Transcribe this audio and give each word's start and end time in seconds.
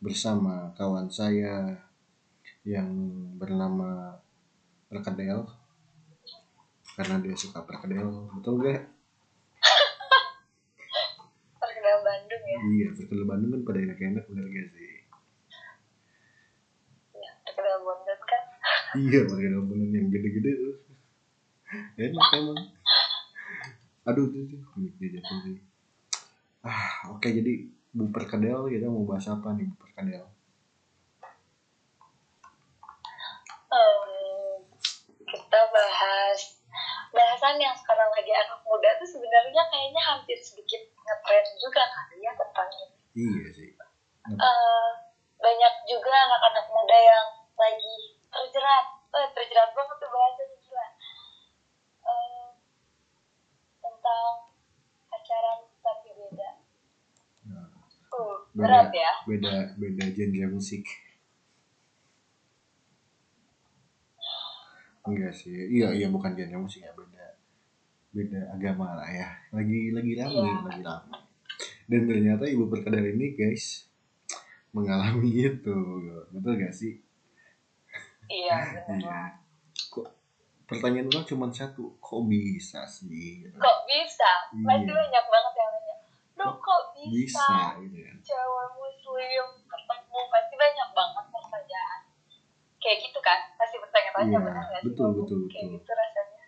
bersama 0.00 0.72
kawan 0.80 1.12
saya 1.12 1.76
yang 2.64 2.88
bernama 3.36 4.16
Perkedel 4.88 5.44
karena 6.96 7.20
dia 7.20 7.36
suka 7.36 7.60
perkedel 7.68 8.08
betul 8.32 8.64
gak? 8.64 8.80
Perkedel 11.60 11.98
Bandung 12.00 12.42
ya. 12.48 12.58
Iya 12.64 12.88
perkedel 12.96 13.24
Bandung 13.28 13.50
kan 13.52 13.60
pada 13.68 13.78
enak-enak 13.84 14.24
bener 14.24 14.46
gak 14.48 14.68
sih? 14.72 14.90
Ya, 17.20 17.30
perkedel 17.44 17.76
bondet 17.84 18.20
kan. 18.24 18.42
Iya 18.96 19.20
perkedel 19.28 19.62
Bandung 19.68 19.92
yang 19.92 20.08
gede-gede 20.08 20.50
tuh 20.56 20.74
enak 22.00 22.28
emang. 22.40 22.60
Aduh 24.08 24.32
tuh 24.32 24.48
tuh 24.48 24.60
dia 24.96 25.08
jatuh 25.12 25.38
sih. 25.44 25.60
Ah 26.64 27.12
oke 27.12 27.28
jadi 27.28 27.79
Bu 27.90 28.06
Perkedel 28.14 28.70
kita 28.70 28.86
mau 28.86 29.02
bahas 29.02 29.26
apa 29.26 29.50
nih 29.58 29.66
Bu 29.66 29.74
Perkedel? 29.82 30.24
Kita 35.30 35.60
bahas 35.70 36.38
bahasan 37.10 37.58
yang 37.58 37.74
sekarang 37.74 38.10
lagi 38.10 38.30
anak 38.34 38.62
muda 38.66 38.98
tuh 38.98 39.06
sebenarnya 39.06 39.62
kayaknya 39.70 40.02
hampir 40.02 40.38
sedikit 40.38 40.82
ngetren 41.06 41.46
juga 41.58 41.82
kali 41.86 42.22
ya 42.22 42.34
tentang 42.34 42.70
ini. 42.70 42.96
Iya 43.14 43.46
sih. 43.54 43.70
Eh, 44.30 44.90
banyak 45.38 45.74
juga 45.86 46.14
anak-anak 46.14 46.66
muda 46.70 46.98
yang 46.98 47.26
lagi 47.54 47.94
terjerat, 48.30 48.86
eh, 49.18 49.28
terjerat 49.34 49.70
banget 49.74 49.96
tuh 50.02 50.10
bahasanya 50.10 50.56
gila. 50.62 50.86
Eh, 52.10 52.46
tentang 53.82 54.30
pacaran. 55.10 55.69
Nah, 58.10 58.18
Uh, 58.18 58.36
Beda. 58.50 58.58
berat 58.60 58.90
ya. 58.90 59.12
beda 59.24 59.52
beda 59.76 60.04
genre 60.10 60.46
musik. 60.50 60.82
Enggak 65.00 65.32
sih, 65.32 65.54
iya 65.70 65.88
iya 65.90 66.06
bukan 66.06 66.34
genre 66.34 66.60
musik 66.60 66.82
ya 66.82 66.92
beda 66.92 67.24
beda 68.10 68.40
agama 68.52 68.92
lah 68.92 69.08
ya. 69.08 69.28
Lagi 69.50 69.90
lagi 69.90 70.12
rame 70.14 70.34
Iya. 70.36 70.54
lagi 70.60 70.82
rame. 70.82 71.16
Dan 71.86 72.00
ternyata 72.04 72.44
ibu 72.44 72.66
perkedel 72.66 73.06
ini 73.08 73.32
guys 73.32 73.86
mengalami 74.70 75.30
itu, 75.48 75.78
betul 76.30 76.52
gak 76.56 76.70
sih? 76.72 76.98
Iya, 78.28 78.54
benar. 78.86 78.98
Iya. 79.00 79.18
Kok 79.88 80.06
pertanyaan 80.64 81.08
orang 81.08 81.26
cuma 81.26 81.46
satu, 81.50 81.96
kok 81.96 82.22
bisa 82.26 82.86
sih? 82.86 83.42
Kok 83.48 83.78
bisa? 83.88 84.30
Pasti 84.60 84.84
Iya. 84.84 84.94
banyak 84.94 85.24
banget 85.26 85.54
yang 85.56 85.70
nanya. 85.72 85.96
Loh 86.36 86.52
kok 86.56 86.79
bisa? 87.08 87.40
Bisa 87.40 87.80
gitu 87.80 87.96
kan. 87.96 88.16
Cewek 88.20 88.68
muslim 88.74 89.44
ketemu 89.64 90.18
pasti 90.28 90.54
banyak 90.54 90.88
banget 90.90 91.24
pertanyaan. 91.26 92.00
Kayak 92.76 92.96
gitu 93.00 93.18
kan? 93.20 93.38
Pasti 93.56 93.76
bertanya-tanya 93.76 94.28
Iya, 94.28 94.38
benar 94.40 94.64
nggak 94.66 94.80
sih? 94.80 94.86
betul, 94.92 95.08
betul, 95.16 95.38
Kayak 95.46 95.64
betul. 95.64 95.70
gitu 95.78 95.90
rasanya. 95.94 96.44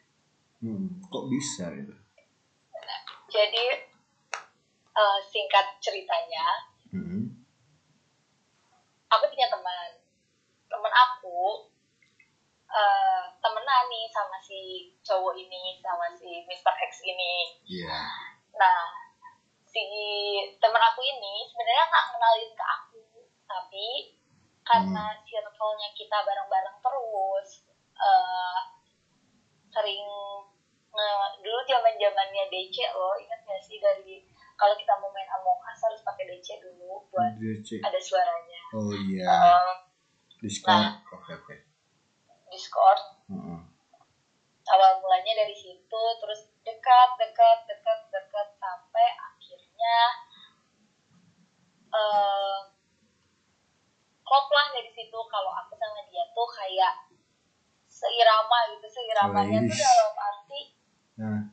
Hmm, 0.62 0.84
kok 1.02 1.24
bisa 1.26 1.64
gitu? 1.72 1.94
Jadi 3.28 3.64
eh, 4.92 5.18
singkat 5.24 5.66
ceritanya, 5.80 6.44
Hmm. 6.92 7.32
aku 9.08 9.24
punya 9.24 9.48
teman. 9.48 9.90
Teman 10.68 10.92
aku 10.92 11.64
eh, 12.68 13.24
temenan 13.36 13.84
nih 13.88 14.04
sama 14.08 14.36
si 14.38 14.60
cowok 15.00 15.32
ini, 15.34 15.76
sama 15.76 16.08
si 16.12 16.44
Mr. 16.44 16.72
X 16.82 16.92
ini. 17.04 17.48
Iya. 17.64 18.00
Nah, 18.54 18.84
si 19.72 19.84
teman 20.60 20.82
aku 20.84 21.00
ini 21.00 21.48
sebenarnya 21.48 21.84
nggak 21.88 22.06
kenalin 22.12 22.50
ke 22.52 22.64
aku, 22.64 23.02
tapi 23.48 23.88
karena 24.62 25.04
circle-nya 25.26 25.88
kita 25.96 26.22
bareng-bareng 26.22 26.76
terus, 26.78 27.48
eh, 27.96 28.58
sering 29.72 30.04
nge- 30.92 31.34
dulu 31.40 31.58
zaman 31.64 31.96
zamannya 31.96 32.44
DC 32.52 32.76
loh, 32.92 33.16
ingat 33.16 33.40
gak 33.42 33.62
sih 33.64 33.80
dari 33.80 34.20
kalau 34.54 34.76
kita 34.76 34.92
mau 35.00 35.08
main 35.10 35.26
Among 35.40 35.58
Us 35.64 35.80
harus 35.82 36.04
pakai 36.04 36.28
DC 36.28 36.60
dulu 36.60 37.02
buat 37.10 37.32
DC. 37.40 37.80
ada 37.80 37.98
suaranya. 37.98 38.60
Oh 38.76 38.92
iya. 38.92 39.26
Eh, 39.26 39.74
Discord. 40.44 41.00
Oke 41.10 41.32
oke. 41.32 41.54
Discord 42.52 43.00
Heeh. 43.32 43.60
awal 44.68 44.90
mulanya 45.00 45.32
dari 45.42 45.56
situ 45.56 46.02
terus 46.20 46.44
dekat 46.62 47.08
dekat 47.16 47.58
dekat 47.64 47.98
dekat 48.12 48.48
sampai 48.60 49.06
akhirnya 49.82 50.02
eh 51.92 52.58
klop 54.22 54.46
lah 54.48 54.66
dari 54.70 54.90
situ 54.94 55.18
kalau 55.26 55.50
aku 55.58 55.74
sama 55.74 56.06
dia 56.06 56.22
tuh 56.30 56.48
kayak 56.54 56.94
seirama 57.90 58.58
gitu 58.72 58.86
seiramanya 58.86 59.58
tuh 59.66 59.74
Wais. 59.74 59.82
dalam 59.82 60.14
arti 60.16 60.62
Nah, 61.12 61.44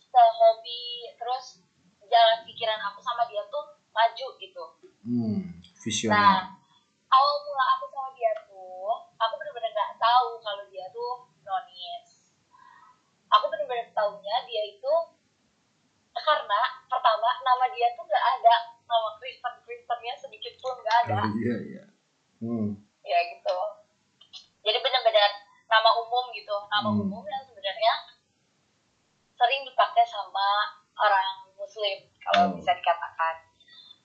sehobi 0.00 1.12
terus 1.20 1.60
jalan 2.08 2.40
pikiran 2.48 2.80
aku 2.80 3.04
sama 3.04 3.28
dia 3.28 3.44
tuh 3.52 3.76
maju 3.92 4.26
gitu 4.40 4.64
hmm, 5.04 5.60
nah 5.60 5.76
visioner. 5.84 6.40
awal 7.12 7.34
mula 7.44 7.64
aku 7.76 7.84
sama 7.92 8.08
dia 8.16 8.32
tuh 8.48 8.90
aku 9.20 9.34
bener-bener 9.36 9.70
nggak 9.76 10.00
tahu 10.00 10.40
kalau 10.40 10.64
dia 10.72 10.88
tuh 10.88 11.28
nonis 11.44 12.32
aku 13.28 13.44
bener-bener 13.52 13.92
taunya 13.92 14.40
dia 14.48 14.62
itu 14.72 14.94
karena 16.24 16.60
pertama 16.84 17.28
nama 17.38 17.64
dia 17.70 17.92
tuh 17.92 18.02
nggak 18.02 18.24
ada 18.34 18.54
nama 18.82 19.08
Kristen 19.14 19.54
Kristennya 19.62 20.14
sedikit 20.16 20.54
pun 20.58 20.74
nggak 20.76 20.96
ada 21.04 21.18
Oh 21.22 21.32
iya 21.36 21.56
iya. 21.62 21.84
Hmm. 22.40 22.80
ya 23.00 23.18
gitu 23.30 23.58
jadi 24.60 24.78
benar-benar 24.78 25.30
nama 25.66 25.90
umum 25.98 26.32
gitu 26.32 26.56
nama 26.66 26.88
Hmm. 26.88 27.02
umum 27.02 27.22
yang 27.22 27.42
sebenarnya 27.42 27.92
sering 29.34 29.62
dipakai 29.62 30.04
sama 30.04 30.48
orang 30.96 31.28
muslim 31.54 31.98
kalau 32.22 32.44
Oh. 32.46 32.54
bisa 32.54 32.72
dikatakan 32.72 33.36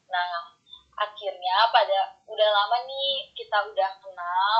nah 0.05 0.51
akhirnya 0.97 1.69
pada 1.69 1.99
udah 2.25 2.49
lama 2.49 2.77
nih 2.83 3.31
kita 3.31 3.55
udah 3.63 3.89
kenal 3.97 4.59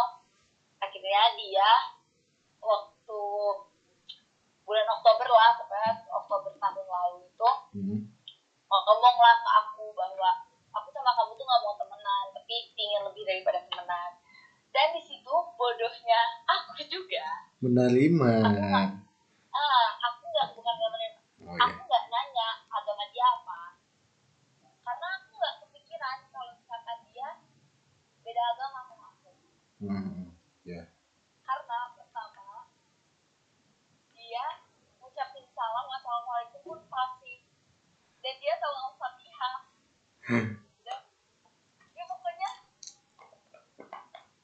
akhirnya 0.78 1.36
dia 1.36 1.70
waktu 2.60 3.22
bulan 4.62 4.88
Oktober 4.92 5.28
lah 5.28 5.58
pokoknya 5.58 5.92
Oktober 6.14 6.52
tahun 6.56 6.86
lalu 6.86 7.18
itu 7.26 7.50
Hmm. 7.74 8.00
ngomong 8.70 9.18
lah 9.18 9.36
ke 9.36 9.50
aku 9.58 9.86
bahwa 9.92 10.30
aku 10.72 10.88
sama 10.90 11.12
kamu 11.12 11.34
tuh 11.34 11.44
nggak 11.44 11.62
mau 11.62 11.74
temenan 11.76 12.26
tapi 12.32 12.56
ingin 12.76 13.02
lebih 13.04 13.26
daripada 13.26 13.60
temenan 13.66 14.12
dan 14.70 14.94
di 14.94 15.02
situ 15.02 15.34
bodohnya 15.58 16.22
aku 16.46 16.78
juga 17.70 17.86
Menerima. 17.86 18.34
ah 19.52 19.88
aku 20.04 20.24
nggak 20.28 20.48
bukan 20.52 20.74
nggak 20.74 20.92
menerima 20.92 21.20
Oh 21.40 21.56
aku 21.56 21.72
iya. 21.76 21.86
nggak 21.86 22.04
nanya 22.08 22.48
agama 22.68 23.04
dia 23.08 23.26
apa 23.28 23.60
karena 24.80 25.08
aku 25.16 25.32
nggak 25.32 25.56
kepikiran 25.62 26.18
kalau 26.28 26.52
misalkan 26.52 26.98
dia 27.06 27.30
beda 28.20 28.44
agama 28.48 28.80
sama 28.84 29.06
aku 29.12 29.32
Hmm. 29.80 30.36
Ya. 30.62 30.82
karena 31.42 31.78
pertama 31.96 32.68
dia 34.12 34.46
ngucapin 34.98 35.46
salam 35.50 35.88
assalamualaikum 35.90 36.60
pun 36.62 36.80
pasti 36.86 37.48
dan 38.20 38.36
dia 38.36 38.54
tahu 38.56 38.76
al-fatihah 38.76 39.58
dan 40.80 41.00
ya 41.90 42.04
pokoknya 42.06 42.50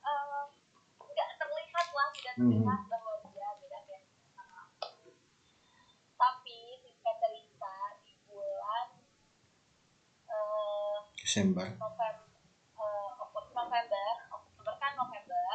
eh, 0.01 0.43
nggak 1.05 1.29
terlihat 1.37 1.87
lah 1.91 2.07
tidak 2.11 2.35
terlihat 2.37 2.81
bahwa 2.87 3.11
dia 3.27 3.49
beda 3.53 3.77
agama 3.77 4.07
sama 4.31 4.55
aku 4.63 5.11
tapi 6.15 6.57
singkat 6.79 7.15
cerita 7.19 7.75
di 7.99 8.15
bulan 8.23 8.87
eh, 10.25 10.97
Desember. 11.17 11.67
November, 11.75 12.13
eh, 12.73 13.09
Oktober, 13.17 13.51
November, 13.53 14.07
Oktober 14.31 14.73
kan 14.75 14.93
November, 14.95 15.47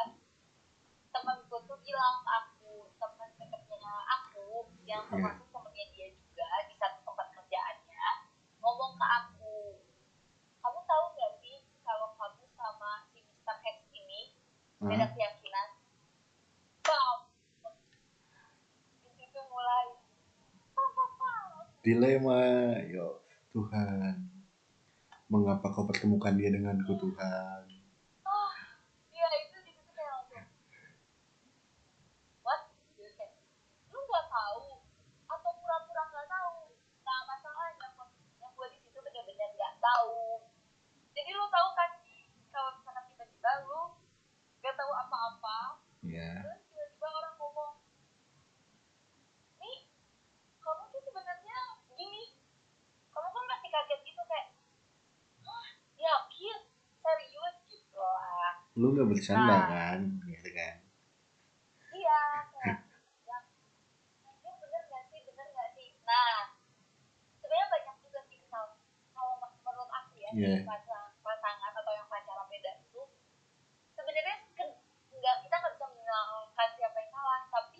temenku 1.09 1.57
tuh 1.61 1.77
bilang 1.79 2.17
ke 2.19 2.29
aku, 2.29 2.71
temen 2.93 3.29
deketnya 3.35 3.81
aku, 4.11 4.47
yang 4.83 5.01
Iya. 5.01 5.09
termasuk 5.09 5.47
temennya 5.49 5.85
dia 5.89 6.07
juga 6.13 6.45
di 6.63 6.75
satu 6.75 6.99
tempat 7.01 7.27
kerjaannya, 7.31 8.05
ngomong 8.59 8.93
ke 8.93 9.05
aku, 9.07 9.55
kamu 10.59 10.79
tahu 10.81 11.05
nggak 11.09 11.31
sih 11.39 11.57
kalau 11.81 12.13
kamu 12.13 12.45
sama 12.51 12.91
si 13.09 13.23
Mr. 13.23 13.55
X 13.59 13.77
ini 13.91 14.21
beda 14.81 15.05
keyakinan? 15.13 15.69
Bam! 16.81 17.17
Mulai, 19.51 19.87
Dilema. 21.85 22.41
Yo 22.89 23.21
Tuhan. 23.53 24.15
Mengapa 25.31 25.71
kau 25.71 25.87
pertemukan 25.87 26.33
dia 26.35 26.51
denganku 26.51 26.97
Tuhan? 26.97 27.60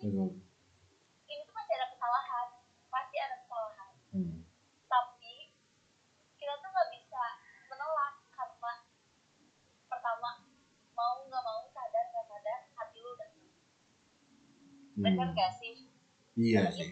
hmm. 0.02 0.30
ini 1.30 1.42
tuh 1.46 1.54
masih 1.54 1.74
ada 1.78 1.86
kesalahan 1.94 2.48
pasti 2.92 3.16
ada 3.16 3.36
kesalahan 3.40 3.90
hmm. 4.12 4.36
tapi 4.90 5.34
kita 6.36 6.52
tuh 6.60 6.68
nggak 6.68 6.90
bisa 6.92 7.24
menolak 7.70 8.14
karena 8.34 8.72
pertama 9.88 10.30
mau 10.92 11.24
nggak 11.24 11.42
mau 11.46 11.64
sadar 11.72 12.04
nggak 12.12 12.26
sadar 12.28 12.58
hati 12.76 12.96
lu 13.00 13.10
udah 13.16 13.30
hmm. 13.32 15.04
benar 15.06 15.28
gak 15.32 15.52
sih 15.56 15.88
iya 16.36 16.68
nah, 16.68 16.72
sih 16.74 16.91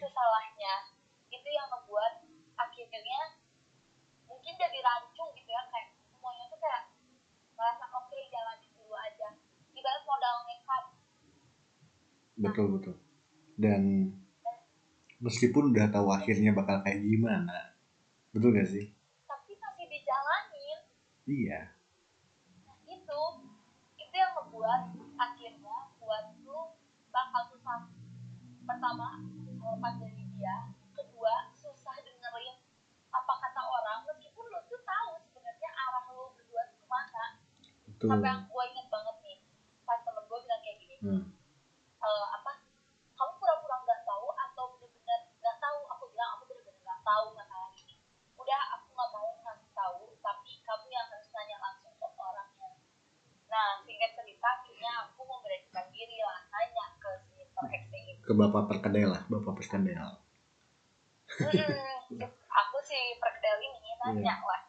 meskipun 15.31 15.71
udah 15.73 15.87
tahu 15.94 16.09
akhirnya 16.19 16.50
bakal 16.59 16.82
kayak 16.85 17.00
gimana. 17.06 17.56
Betul 18.35 18.50
gak 18.59 18.69
sih? 18.75 18.85
ke 58.31 58.35
bapak 58.38 58.71
perkedel 58.71 59.11
lah 59.11 59.27
bapak 59.27 59.59
perkedel. 59.59 60.06
Hmm, 61.35 62.31
aku 62.47 62.79
sih 62.87 63.19
perkedel 63.19 63.59
ini 63.59 63.91
nanya 63.99 64.23
iya. 64.23 64.35
lah 64.38 64.60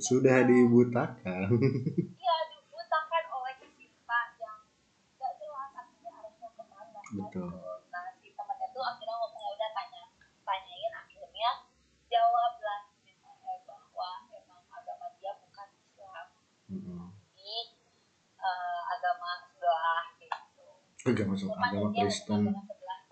sudah 0.00 0.36
dibutakan. 0.48 1.48
Iya 2.16 2.36
dibutakan 2.48 3.24
oleh 3.36 3.54
kehidupan 3.60 4.26
yang 4.40 4.58
tidak 5.16 5.32
jelas 5.36 5.70
akhirnya 5.76 6.10
harusnya 6.16 6.48
ke 6.56 6.62
mana 6.64 7.00
betul. 7.04 7.48
Nah 7.92 8.04
si 8.16 8.28
temannya 8.32 8.66
tuh 8.72 8.84
akhirnya 8.84 9.14
ngomong 9.20 9.42
ya 9.44 9.50
udah 9.54 9.70
tanya 9.76 10.02
tanyain 10.44 10.92
akhirnya 10.96 11.50
jawablah 12.08 12.80
bahwa 13.68 14.10
emang 14.32 14.62
agama 14.72 15.06
dia 15.20 15.32
bukan 15.36 15.68
Islam. 15.76 16.26
Mm 16.70 16.80
-hmm. 16.80 17.02
ini 17.36 17.58
uh, 18.40 18.80
agama 18.96 19.28
sebelah 19.44 20.04
gitu. 20.16 20.66
Agama 21.04 21.34
sebelah 21.36 21.68
agama 21.68 21.90
Kristen. 21.92 22.42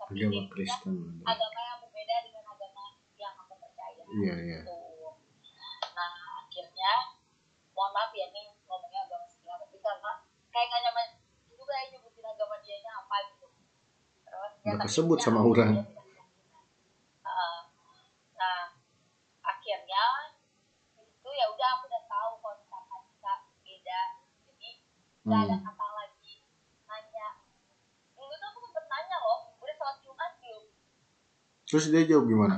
agama 0.09 0.41
Kristen 0.49 1.21
agama 1.21 1.59
yang 1.61 1.79
berbeda 1.85 2.15
dengan 2.25 2.43
agama 2.49 2.85
yang 3.13 3.33
aku 3.37 3.53
percaya. 3.61 4.03
Iya 4.09 4.35
iya. 4.41 4.61
Gitu. 4.65 4.78
tersebut 14.89 15.21
sama 15.21 15.45
orang. 15.45 15.85
Nggak 25.29 25.45
ada 25.45 25.55
hmm. 25.61 25.65
kata 25.69 25.87
lagi. 25.93 26.33
Nanya. 26.89 27.27
Dulu 28.17 28.33
tuh 28.33 28.47
aku 28.49 28.59
sempet 28.65 28.85
nanya 28.89 29.17
loh 29.21 29.39
udah 29.61 29.75
sholat 29.77 29.97
jumat 30.01 30.31
belum? 30.41 30.63
Terus 31.69 31.85
dia 31.93 32.01
jawab 32.09 32.25
gimana? 32.25 32.55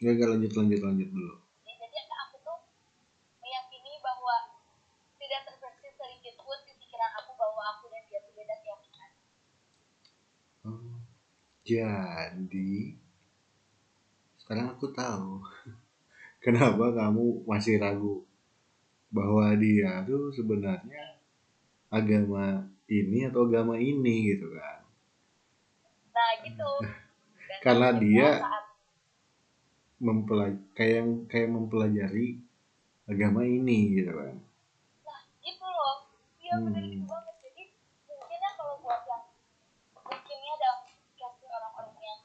Gak, 0.00 0.16
gak 0.16 0.28
lanjut 0.32 0.52
lanjut 0.56 0.80
lanjut 0.80 1.08
dulu. 1.12 1.34
Jadi 1.68 2.00
aku 2.08 2.36
tuh 2.40 2.58
meyakini 3.44 4.00
bahwa 4.00 4.56
tidak 5.20 5.44
terbersih 5.44 5.92
sedikit 5.92 6.40
pun 6.40 6.56
di 6.64 6.72
pikiran 6.80 7.12
aku 7.20 7.36
bahwa 7.36 7.62
aku 7.76 7.92
dan 7.92 8.08
dia 8.08 8.24
tuh 8.24 8.32
beda 8.32 8.54
keyakinan. 8.64 9.10
Hmm. 10.64 10.72
Oh, 10.72 10.96
jadi 11.68 12.96
sekarang 14.40 14.72
aku 14.72 14.88
tahu 14.96 15.44
kenapa 16.48 16.96
kamu 16.96 17.44
masih 17.44 17.76
ragu 17.76 18.24
bahwa 19.12 19.52
dia 19.60 20.00
tuh 20.08 20.32
sebenarnya 20.32 21.20
agama 21.92 22.64
ini 22.88 23.28
atau 23.28 23.44
agama 23.44 23.76
ini 23.76 24.32
gitu 24.32 24.48
kan. 24.48 24.80
Nah 26.16 26.30
gitu. 26.40 26.70
Karena 27.68 27.92
dia, 27.92 28.40
dia 28.40 28.59
saat 30.00 30.08
Mempelaj 30.08 30.56
kayak 30.72 31.04
kayak 31.28 31.52
mempelajari 31.52 32.40
agama 33.04 33.44
ini 33.44 33.78
gitu 33.94 34.08
kan. 34.10 34.32
nah 35.04 35.20
gitu 35.38 35.66
loh 35.66 36.08
iya 36.40 36.56
Hmm. 36.56 36.72
gitu 36.72 37.04
banget 37.04 37.36
jadi 37.38 37.64
mungkinnya 38.08 38.50
kalau 38.56 38.80
buat 38.80 39.02
yang 39.04 39.22
mungkinnya 39.94 40.52
ada 40.56 40.70
kasih 41.12 41.48
orang-orang 41.48 41.96
yang 42.00 42.20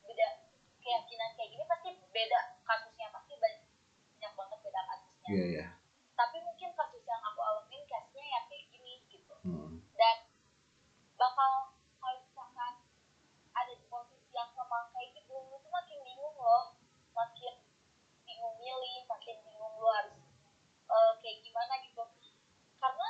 beda 0.00 0.28
keyakinan 0.78 1.30
kayak 1.34 1.48
gini 1.50 1.64
pasti 1.66 1.90
beda 2.08 2.38
kasusnya 2.62 3.06
pasti 3.10 3.34
banyak 3.34 4.32
banget 4.32 4.58
beda 4.62 4.80
kasusnya 4.86 5.28
Iya 5.28 5.44
ya. 5.52 5.66
tapi 6.14 6.36
mungkin 6.40 6.70
kasus 6.72 7.02
yang 7.02 7.22
aku 7.24 7.40
alamin 7.40 7.82
case-nya 7.84 8.24
ya 8.24 8.40
kayak 8.46 8.64
gini 8.70 8.94
gitu 9.08 9.34
Hmm. 9.42 9.82
dan 9.92 10.16
bakal 11.14 11.74
kalau 11.98 12.20
misalkan 12.22 12.74
ada 13.52 13.72
di 13.74 13.86
posisi 13.86 14.30
yang 14.30 14.54
sama 14.54 14.86
kayak 14.92 15.18
gitu 15.18 15.34
tuh 15.34 15.66
makin 15.68 15.98
bingung 16.00 16.36
loh 16.36 16.78
makin 17.10 17.54
bingung 18.22 18.54
milih 18.56 19.02
makin 19.04 19.36
bingung 19.42 19.66
lu 19.78 19.86
harus 19.88 20.18
eh, 20.90 21.12
kayak 21.22 21.38
gimana 21.46 21.74
gitu. 21.86 22.02
Karena 22.82 23.08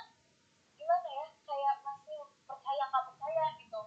gimana 0.77 1.09
ya 1.09 1.27
kayak 1.43 1.77
masih 1.83 2.19
percaya 2.45 2.83
nggak 2.87 3.05
percaya 3.13 3.45
gitu. 3.59 3.81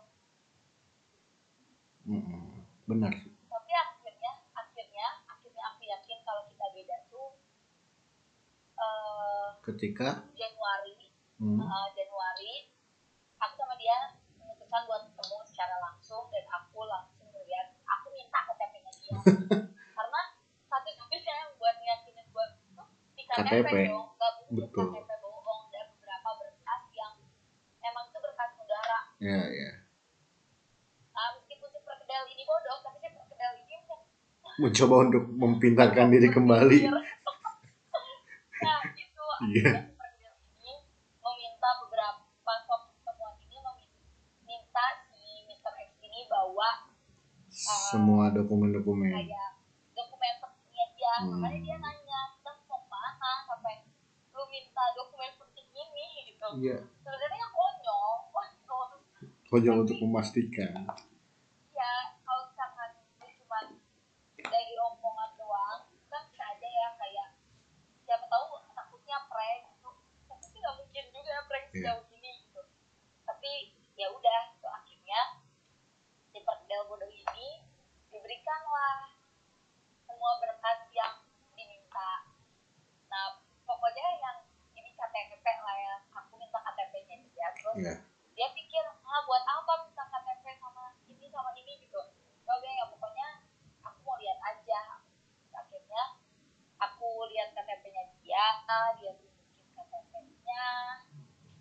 Mm-mm. 2.01 2.65
Benar. 2.89 3.13
tapi 3.47 3.71
akhirnya 3.71 4.31
akhirnya 4.51 5.07
akhirnya 5.29 5.63
aku 5.71 5.81
yakin 5.85 6.17
kalau 6.27 6.43
kita 6.49 6.65
beda 6.75 6.97
tuh 7.07 7.29
eh 8.75 9.47
Ketika 9.63 10.25
Januari. 10.35 10.97
Hmm, 11.39 11.57
uh, 11.61 11.87
Januari 11.95 12.73
aku 13.41 13.53
sama 13.57 13.73
dia 13.77 14.13
memutuskan 14.37 14.85
buat 14.85 15.09
ketemu 15.09 15.37
secara 15.49 15.75
langsung 15.81 16.29
dan 16.29 16.45
aku 16.45 16.85
langsung 16.85 17.25
melihat 17.33 17.73
aku 17.81 18.13
minta 18.13 18.39
KTP-nya 18.45 18.91
dia 19.01 19.17
karena 19.97 20.21
satu-satunya 20.69 21.33
yang 21.33 21.51
buat 21.57 21.75
ngeyakinin 21.81 22.27
buat 22.29 22.49
tuh 22.77 22.87
di 23.17 23.23
KTP, 23.25 23.65
KTP. 23.65 23.75
dong 23.89 24.07
gak 24.21 24.31
mungkin 24.37 24.53
Betul. 24.69 24.87
KTP 24.93 25.11
bohong 25.25 25.61
dan 25.73 25.85
beberapa 25.97 26.29
berkas 26.37 26.83
yang 26.93 27.13
emang 27.81 28.05
itu 28.05 28.17
berkas 28.21 28.51
negara 28.61 28.99
ya 29.17 29.41
ya. 29.49 29.71
nah, 31.17 31.27
meskipun 31.41 31.67
si 31.73 31.79
perkedel 31.81 32.23
ini 32.29 32.43
bodoh 32.45 32.77
tapi 32.85 32.97
si 33.01 33.09
perkedel 33.09 33.53
ini 33.65 33.75
Mencoba 34.81 35.05
untuk 35.05 35.29
mempintarkan 35.29 36.09
diri 36.09 36.25
kembali. 36.27 36.89
nah 38.57 38.81
gitu 38.91 39.21
Iya. 39.53 39.93
ini 46.01 46.21
bawa 46.25 46.69
Semua 47.53 48.33
dokumen-dokumen. 48.33 49.13
kayak 49.13 49.49
dokumen 49.93 50.33
pentingnya 50.39 50.85
dia 50.91 51.13
Hmm. 51.19 51.29
makanya 51.37 51.61
dia 51.61 51.77
nanya 51.77 52.19
kita 52.33 52.51
mau 52.57 52.81
ke 52.81 52.89
mana 52.89 53.31
sampai 53.45 53.85
lu 54.31 54.43
minta 54.47 54.83
dokumen 54.93 55.29
penting 55.37 55.69
ini 55.69 56.05
gitu 56.25 56.47
Iya. 56.57 56.77
sebenarnya 56.97 57.45
konyol 57.47 58.11
konyol 58.27 58.89
Konyol 59.45 59.77
untuk 59.79 59.97
memastikan. 59.99 60.73
ya 61.71 61.91
kalau 62.19 62.41
misalkan 62.47 62.89
lu 63.15 63.29
cuma 63.37 63.59
dari 64.41 64.73
rombongan 64.73 65.29
doang 65.35 65.79
kan 66.07 66.21
bisa 66.25 66.43
aja 66.47 66.65
ya 66.65 66.87
kayak 66.95 67.27
siapa 68.01 68.25
tahu 68.25 68.43
takutnya 68.69 69.17
prank 69.27 69.61
gitu 69.69 69.89
tapi 70.25 70.43
sih 70.45 70.57
nggak 70.57 70.75
mungkin 70.75 71.05
juga 71.09 71.35
prank 71.45 71.60
Iya. 71.60 71.60
Sejauh 71.71 72.03
ini 72.11 72.31
gitu. 72.43 72.61
Tapi 73.23 73.51
ya 73.95 74.07
udah 74.11 74.39
gitu 74.53 74.67
akhirnya 74.67 75.21
si 76.29 76.39
perdel 76.43 76.81
bodoh 76.85 77.07
ini 77.07 77.63
diberikanlah 78.07 79.15
semua 80.03 80.31
berkas 80.37 80.79
yang 80.91 81.23
diminta. 81.55 82.27
Nah 83.07 83.39
pokoknya 83.63 84.07
yang 84.19 84.37
ini 84.75 84.91
KTP 84.91 85.45
lah 85.45 85.75
ya. 85.75 85.95
Aku 86.11 86.35
minta 86.35 86.59
KTP-nya 86.59 87.15
dia 87.25 87.47
terus 87.55 87.75
Iya. 87.77 87.95
dia 88.31 88.47
pikir 88.51 88.83
ah 88.83 89.21
buat 89.23 89.43
apa 89.43 89.73
minta 89.83 90.03
KTP 90.03 90.45
sama 90.55 90.95
ini 91.05 91.27
sama 91.27 91.51
ini 91.53 91.83
gitu 91.83 91.99
ya 92.41 92.51
udah 92.51 92.71
ya 92.73 92.85
pokoknya 92.87 93.27
aku 93.79 93.99
mau 94.03 94.15
lihat 94.17 94.39
aja 94.39 94.99
akhirnya 95.51 96.03
aku 96.77 97.07
lihat 97.27 97.51
KTP-nya 97.51 98.03
dia 98.19 98.45
dia 98.97 99.11
tunjukin 99.15 99.67
KTP-nya 99.71 100.65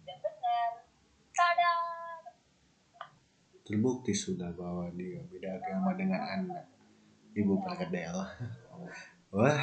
dan 0.06 0.16
bener 0.18 0.70
tada 1.30 1.72
Terbukti 3.70 4.10
sudah 4.10 4.50
bahwa 4.52 4.90
dia 4.92 5.22
beda 5.30 5.62
agama 5.62 5.94
dengan 5.94 6.18
Anda. 6.26 6.60
Ibu 7.30 7.62
perkedel. 7.62 8.16
Wah, 9.30 9.62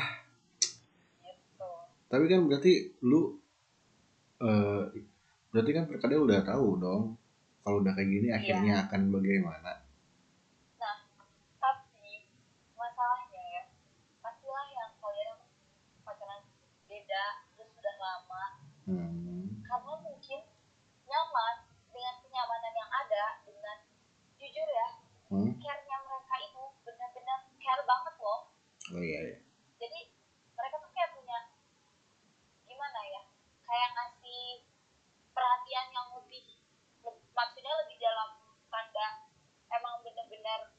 gitu 1.19 1.67
tapi 2.07 2.23
kan 2.31 2.47
berarti 2.47 2.95
lu 3.03 3.35
eh 4.39 4.83
berarti 5.51 5.71
kan 5.75 5.83
perkedel 5.83 6.23
udah 6.23 6.39
tahu 6.39 6.79
dong 6.79 7.19
kalau 7.59 7.83
udah 7.83 7.91
kayak 7.91 8.07
gini 8.07 8.31
akhirnya 8.31 8.87
akan 8.87 9.11
bagaimana. 9.11 9.83
nah 10.79 10.95
tapi 11.59 12.31
masalahnya 12.71 13.43
ya 13.59 13.63
pastilah 14.23 14.67
yang 14.71 14.91
kalian 15.03 15.35
pacaran 15.99 16.41
beda 16.87 17.23
terus 17.51 17.69
sudah 17.75 17.95
lama 17.99 18.43
Hmm. 18.87 19.67
karena 19.67 19.93
mungkin 19.99 20.41
nyaman 21.03 21.55
dengan 21.91 22.15
kenyamanan 22.23 22.71
yang 22.71 22.87
ada 22.87 23.23
dengan 23.43 23.77
jujur 24.39 24.63
ya 24.63 24.87
Hmm. 25.27 25.51
care-nya 25.59 25.97
mereka 26.07 26.35
itu 26.39 26.63
benar-benar 26.87 27.39
care 27.59 27.83
banget 27.83 28.15
loh 28.15 28.47
Oh 28.87 29.03
iya, 29.03 29.19
iya. 29.21 29.37
jadi 29.77 29.99
mereka 30.55 30.75
tuh 30.79 30.91
kayak 30.91 31.11
punya 31.11 31.37
gimana 32.63 32.99
ya 33.03 33.21
kayak 33.61 33.89
ngasih 33.93 34.63
perhatian 35.29 35.87
yang 35.91 36.07
lebih 36.15 36.43
le- 37.03 37.23
maksudnya 37.29 37.73
lebih 37.77 37.97
dalam 37.99 38.29
tanda 38.67 39.07
emang 39.69 39.99
benar-benar 40.01 40.71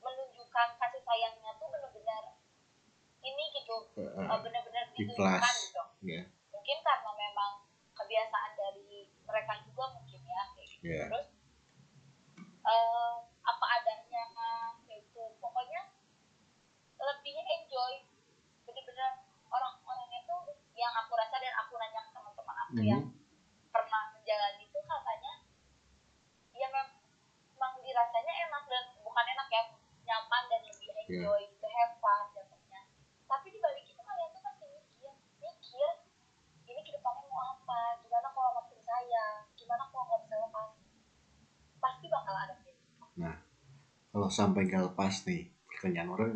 menunjukkan 0.00 0.68
kasih 0.74 1.02
sayangnya 1.02 1.52
tuh 1.54 1.68
benar-benar 1.68 2.24
ini 3.20 3.44
gitu 3.52 3.76
benar-benar 4.40 4.84
ikhlas. 4.88 4.98
ditunjukkan 4.98 5.54
gitu 5.62 5.82
Ya, 6.04 6.20
mungkin 6.50 6.78
karena 6.80 7.10
memang 7.14 7.52
kebiasaan 7.92 8.52
dari 8.54 9.08
mereka 9.24 9.52
juga 9.64 9.84
mungkin 9.92 10.20
ya 10.22 10.42
kayak 10.50 10.66
gitu 10.66 10.84
Iya. 10.84 11.04
terus 11.08 11.28
eh, 12.64 13.14
apa 13.44 13.66
adanya 13.70 14.22
kayak 14.84 15.00
gitu 15.00 15.24
pokoknya 15.38 15.80
lebih 16.94 17.36
enjoy 17.36 17.92
bener-bener 18.64 19.12
orang-orangnya 19.46 20.20
tuh 20.24 20.40
yang 20.74 20.92
aku 20.94 21.12
rasa 21.14 21.36
dan 21.36 21.52
aku 21.58 21.76
nanya 21.76 22.00
ke 22.04 22.18
aku 22.74 22.82
Mhm. 22.82 22.90
yang 22.90 23.06
pernah 23.70 24.02
menjalani 24.10 24.66
itu 24.66 24.78
katanya 24.82 25.32
ya 26.58 26.66
mem- 26.74 26.98
memang 27.54 27.72
dirasanya 27.86 28.32
enak 28.50 28.62
dan 28.66 28.82
bukan 28.98 29.24
enak 29.30 29.46
ya 29.46 29.62
nyaman 30.10 30.42
dan 30.50 30.60
lebih 30.66 30.90
enjoy 31.06 31.40
gitu 31.54 31.66
have 31.70 31.94
fun 32.02 32.26
jatuhnya 32.34 32.82
tapi 33.30 33.46
di 33.54 33.62
balik 33.62 33.86
itu 33.86 34.02
kalian 34.02 34.28
tuh 34.34 34.42
pasti 34.42 34.66
mikir 34.74 35.14
mikir 35.38 35.92
ini 36.66 36.80
ke 36.82 36.90
depannya 36.98 37.22
mau 37.30 37.54
apa 37.54 37.78
gimana 38.02 38.26
kalau 38.34 38.50
makin 38.58 38.78
sayang 38.82 39.46
gimana 39.54 39.86
kalau 39.94 40.02
nggak 40.10 40.20
bisa 40.26 40.34
lepas 40.42 40.70
pasti 41.78 42.06
bakal 42.10 42.34
ada 42.34 42.54
gitu 42.58 42.82
kalau 44.10 44.28
sampai 44.30 44.66
gak 44.66 44.82
lepas 44.90 45.14
nih 45.30 45.46
pertanyaan 45.70 46.10
orang 46.10 46.32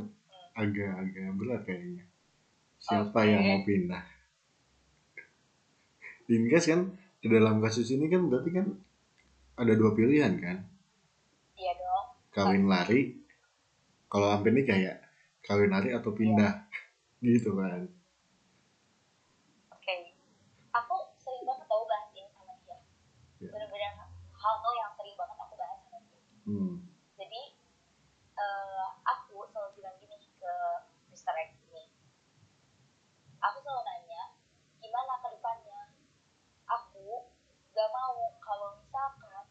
agak-agak 0.58 1.30
berat 1.38 1.62
kayaknya. 1.62 2.02
Siapa 2.82 3.22
Oke. 3.22 3.30
yang 3.30 3.42
mau 3.46 3.62
pindah? 3.62 4.02
Dinkas 6.28 6.68
kan 6.68 6.80
di 7.18 7.26
dalam 7.26 7.58
kasus 7.58 7.88
ini 7.88 8.06
kan 8.06 8.28
berarti 8.28 8.50
kan 8.52 8.66
ada 9.56 9.72
dua 9.74 9.90
pilihan 9.90 10.38
kan? 10.38 10.58
iya 11.56 11.72
dong 11.74 12.06
Kawin 12.30 12.68
lari. 12.68 13.16
Kalau 14.06 14.30
sampai 14.30 14.52
ini 14.52 14.62
kayak 14.62 14.96
kawin 15.40 15.68
lari 15.68 15.90
atau 15.90 16.12
pindah 16.12 16.68
gitu 17.18 17.52
kan. 17.52 17.88
oke 19.68 19.94
aku 20.70 20.96
sering 21.18 21.42
banget 21.42 21.66
tau 21.66 21.82
bahas 21.84 22.08
ini 22.12 22.28
sama 22.30 22.54
dia 22.62 22.78
Iya. 23.38 23.50
bener-bener 23.50 23.92
hal-hal 24.32 24.72
yang 24.76 24.90
sering 24.94 25.16
banget 25.16 25.36
aku 25.36 25.54
bahas 25.56 25.78
sama 25.82 25.98
dia 26.04 26.20
Hmm. 26.44 26.87
nggak 37.78 37.94
mau 37.94 38.34
kalau 38.42 38.74
misalkan 38.74 39.46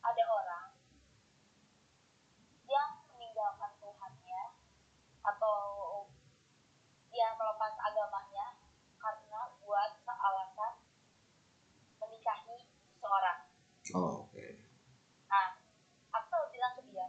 ada 0.00 0.24
orang 0.24 0.72
yang 2.64 2.96
meninggalkan 3.12 3.76
Tuhannya 3.76 4.56
atau 5.20 5.60
yang 7.12 7.36
melepas 7.36 7.76
agamanya 7.76 8.56
karena 8.96 9.52
buat 9.60 10.00
alasan 10.00 10.80
menikahi 12.00 12.72
seorang. 12.96 13.44
Oh, 14.00 14.24
oke. 14.24 14.32
Okay. 14.32 14.64
Nah, 15.28 15.60
aku 16.08 16.24
selalu 16.32 16.56
bilang 16.56 16.72
ke 16.72 16.82
dia, 16.88 17.04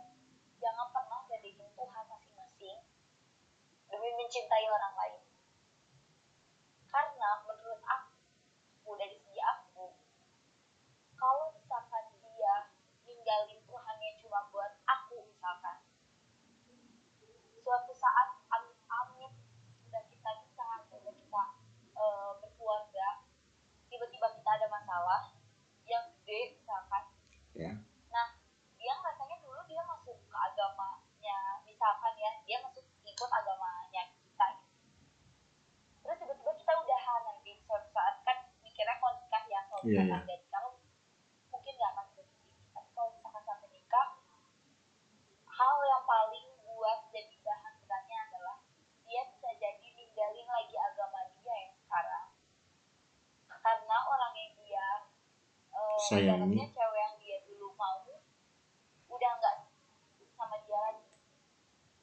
jangan 0.59 0.91
pernah 0.91 1.23
jadiin 1.31 1.71
Tuhan 1.71 2.03
masing-masing 2.11 2.83
demi 3.87 4.09
mencintai 4.19 4.67
orang 4.67 4.91
ada 24.93 25.01
masalah 25.01 25.21
yang 25.89 26.05
gede 26.21 26.61
misalkan, 26.61 27.03
ya. 27.57 27.73
Nah, 28.13 28.27
dia 28.77 28.93
rasanya 29.01 29.41
dulu 29.41 29.57
dia 29.65 29.81
masuk 29.89 30.21
ke 30.21 30.37
agamanya, 30.37 31.65
misalkan 31.65 32.13
ya, 32.13 32.29
dia 32.45 32.61
masuk 32.61 32.85
ikut 33.01 33.29
agamanya 33.33 34.13
kita. 34.13 34.47
Terus 36.05 36.17
tiba-tiba 36.21 36.51
kita 36.61 36.73
udahan 36.77 37.21
nanti 37.25 37.57
suatu 37.65 37.89
saat 37.89 38.21
kan 38.21 38.37
mikirnya 38.61 38.93
kalau 39.01 39.17
nikah 39.17 39.43
ya, 39.49 39.59
kalau 39.65 39.81
Iya, 39.81 40.05
misalkan 40.05 40.21
udah 40.29 40.37
nikah 40.37 40.61
mungkin 41.49 41.73
nggak 41.73 41.91
akan 41.97 42.05
seperti 42.13 42.33
ini. 42.37 42.53
Tapi 42.77 42.89
kalau 42.93 43.09
misalkan 43.17 43.43
sampai 43.49 43.69
nikah, 43.73 44.07
hal 45.49 45.75
yang 45.89 46.03
paling 46.05 46.45
buat 46.69 46.99
jadi 47.09 47.35
bahan 47.41 47.73
beratnya 47.81 48.17
adalah 48.29 48.57
dia 49.09 49.21
bisa 49.25 49.49
jadi 49.57 49.87
ninggalin 49.97 50.47
lagi 50.53 50.75
agama 50.77 51.33
dia 51.41 51.55
yang 51.65 51.73
sekarang. 51.81 52.27
Karena 53.63 53.97
orang 54.11 54.33
yang 54.35 54.53
dia 54.59 54.87
eh, 55.73 55.92
Sayangi. 56.03 56.59
cewek 56.75 56.99
yang 56.99 57.15
dia 57.23 57.37
dulu 57.47 57.71
mau 57.79 58.03
udah 59.07 59.31
nggak 59.39 59.55
sama 60.35 60.55
dia 60.67 60.79
lagi. 60.79 61.07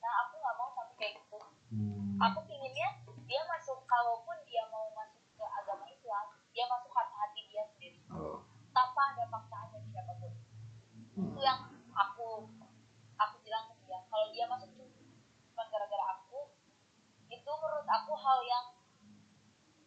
Nah 0.00 0.12
aku 0.24 0.34
nggak 0.40 0.56
mau 0.56 0.68
sampai 0.72 0.94
kayak 0.96 1.12
gitu. 1.20 1.38
Hmm, 1.70 2.16
Aku 2.16 2.38
pinginnya 2.48 2.88
dia 3.28 3.40
masuk 3.44 3.84
kalaupun 3.84 4.36
dia 4.48 4.64
mau 4.72 4.88
masuk 4.96 5.20
ke 5.36 5.44
agama 5.44 5.84
Islam, 5.86 6.26
dia 6.50 6.64
masuk 6.66 6.90
karena 6.90 7.14
hati 7.20 7.40
dia 7.52 7.62
sendiri 7.76 8.00
oh 8.10 8.40
tanpa 8.70 9.02
ada 9.14 9.24
paksaan 9.28 9.68
dari 9.74 9.86
siapa 9.90 10.12
pun. 10.16 10.32
Itu 10.32 11.20
hmm, 11.20 11.36
yang 11.42 11.60
aku 11.92 12.48
aku 13.20 13.36
bilang 13.44 13.68
ke 13.68 13.74
dia 13.84 14.00
kalau 14.08 14.26
dia 14.32 14.48
masuk 14.48 14.70
cuma 15.60 15.62
gara-gara 15.68 16.04
aku 16.16 16.48
itu 17.28 17.50
menurut 17.52 17.84
aku 17.84 18.12
hal 18.16 18.38
yang 18.48 18.66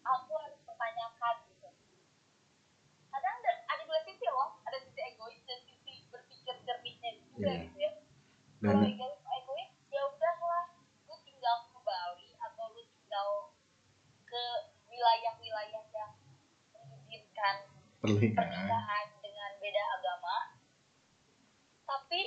aku 0.05 0.32
harus 0.38 0.62
pertanyakan 0.62 1.36
gitu 1.50 1.70
kadang 3.10 3.36
ada, 3.41 3.51
ada 3.74 3.82
dua 3.89 4.00
sisi 4.05 4.25
loh 4.29 4.62
ada 4.70 4.77
sisi 4.77 5.01
egois 5.01 5.41
dan 5.50 5.60
sisi 5.65 6.05
berpikir 6.13 6.55
Iya. 7.38 7.66
gitu 7.66 7.78
ya. 7.82 7.92
Dan 8.62 8.74
kalau 8.80 8.86
egois 8.86 9.18
egois 9.18 9.72
ya 9.90 10.02
udahlah. 10.06 10.66
Lu 11.10 11.16
tinggal 11.25 11.58
ke 11.74 11.80
Bali 11.82 12.29
atau 12.38 12.66
lu 12.74 12.84
tinggal 12.88 13.29
ke 14.29 14.44
wilayah-wilayah 14.90 15.84
yang 15.94 16.14
mengizinkan 16.74 17.55
pernikahan 18.03 19.05
dengan 19.24 19.51
beda 19.57 19.84
agama. 20.00 20.36
Tapi 21.84 22.22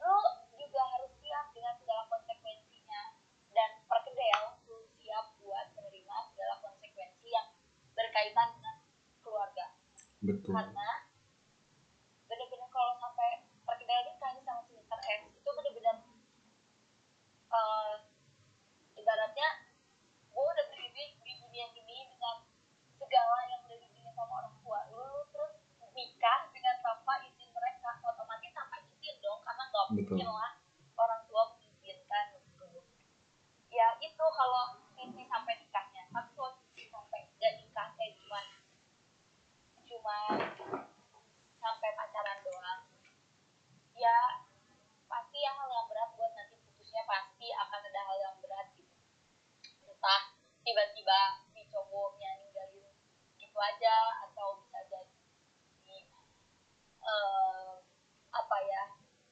lu 0.00 0.16
juga 0.56 0.82
harus 0.96 1.12
siap 1.20 1.46
dengan 1.54 1.74
segala 1.78 2.02
konsekuensinya 2.10 3.02
dan 3.52 3.70
perkedel 3.86 4.42
lu 4.66 4.82
siap 4.98 5.36
buat 5.38 5.66
menerima 5.76 6.16
segala 6.34 6.54
konsekuensi 6.64 7.28
yang 7.28 7.48
berkaitan 7.94 8.48
dengan 8.58 8.76
keluarga. 9.20 9.66
Betul. 10.24 10.52
Karena 10.52 10.88
bener-bener 12.30 12.68
kalau 12.70 12.94
sampai 13.02 13.44
perkedel 13.66 14.00
nikah 14.06 14.30
nih 14.36 14.44
sama 14.46 14.62
si 14.64 14.72
Mr. 14.78 15.00
X 15.02 15.20
itu 15.36 15.48
bener-bener 15.50 15.96
eh, 17.50 17.94
ibaratnya 18.96 19.48
gue 20.30 20.44
udah 20.44 20.64
berdiri 20.70 21.04
di 21.20 21.32
dunia 21.42 21.66
ini 21.74 21.98
dengan 22.06 22.36
segala 22.96 23.38
yang 23.50 23.60
udah 23.66 23.78
dibeliin 23.78 24.14
sama 24.14 24.32
orang 24.44 24.54
tua. 24.62 24.80
Lu, 24.94 25.26
terus 25.34 25.52
nikah 25.92 26.40
dengan 26.54 26.76
tanpa 26.80 27.18
izin 27.26 27.50
mereka. 27.50 27.98
Otomatis 28.06 28.52
tanpa 28.54 28.76
izin 28.86 29.16
dong 29.18 29.40
karena 29.42 29.64
nggak 29.68 29.86
mungkin 29.94 30.28
lah 30.30 30.52
orang 30.94 31.22
tua 31.26 31.42
mengizinkan 31.56 32.24
gitu. 32.38 32.68
Ya 33.70 33.98
itu 33.98 34.24
kalau 34.24 34.80
sisi 35.00 35.24
sampai 35.24 35.56
nikahnya 35.56 36.04
tapi 36.12 36.30
kalau 36.36 36.52
sisi 36.60 36.92
sampai 36.92 37.24
gak 37.40 37.56
nikah 37.56 37.88
kayak 37.96 38.12
cuma 38.20 38.40
cuma 39.88 40.18
sampai 41.56 41.90
pacaran 41.96 42.38
doang 42.44 42.80
ya 43.96 44.44
pasti 45.08 45.38
ya 45.40 45.56
hal 45.56 45.68
yang 45.72 45.86
berat 45.88 46.10
buat 46.20 46.32
nanti 46.36 46.60
putusnya 46.60 47.02
pasti 47.08 47.48
akan 47.48 47.80
ada 47.80 48.00
hal 48.12 48.16
yang 48.20 48.36
berat 48.44 48.66
gitu 48.76 48.92
entah 49.88 50.22
tiba-tiba 50.68 51.20
si 51.48 51.64
cowoknya 51.72 52.30
ninggalin 52.44 52.92
gitu 53.40 53.56
aja 53.56 54.20
atau 54.28 54.60
bisa 54.60 54.84
jadi 54.84 55.96
eh, 57.08 57.72
apa 58.30 58.56
ya 58.68 58.82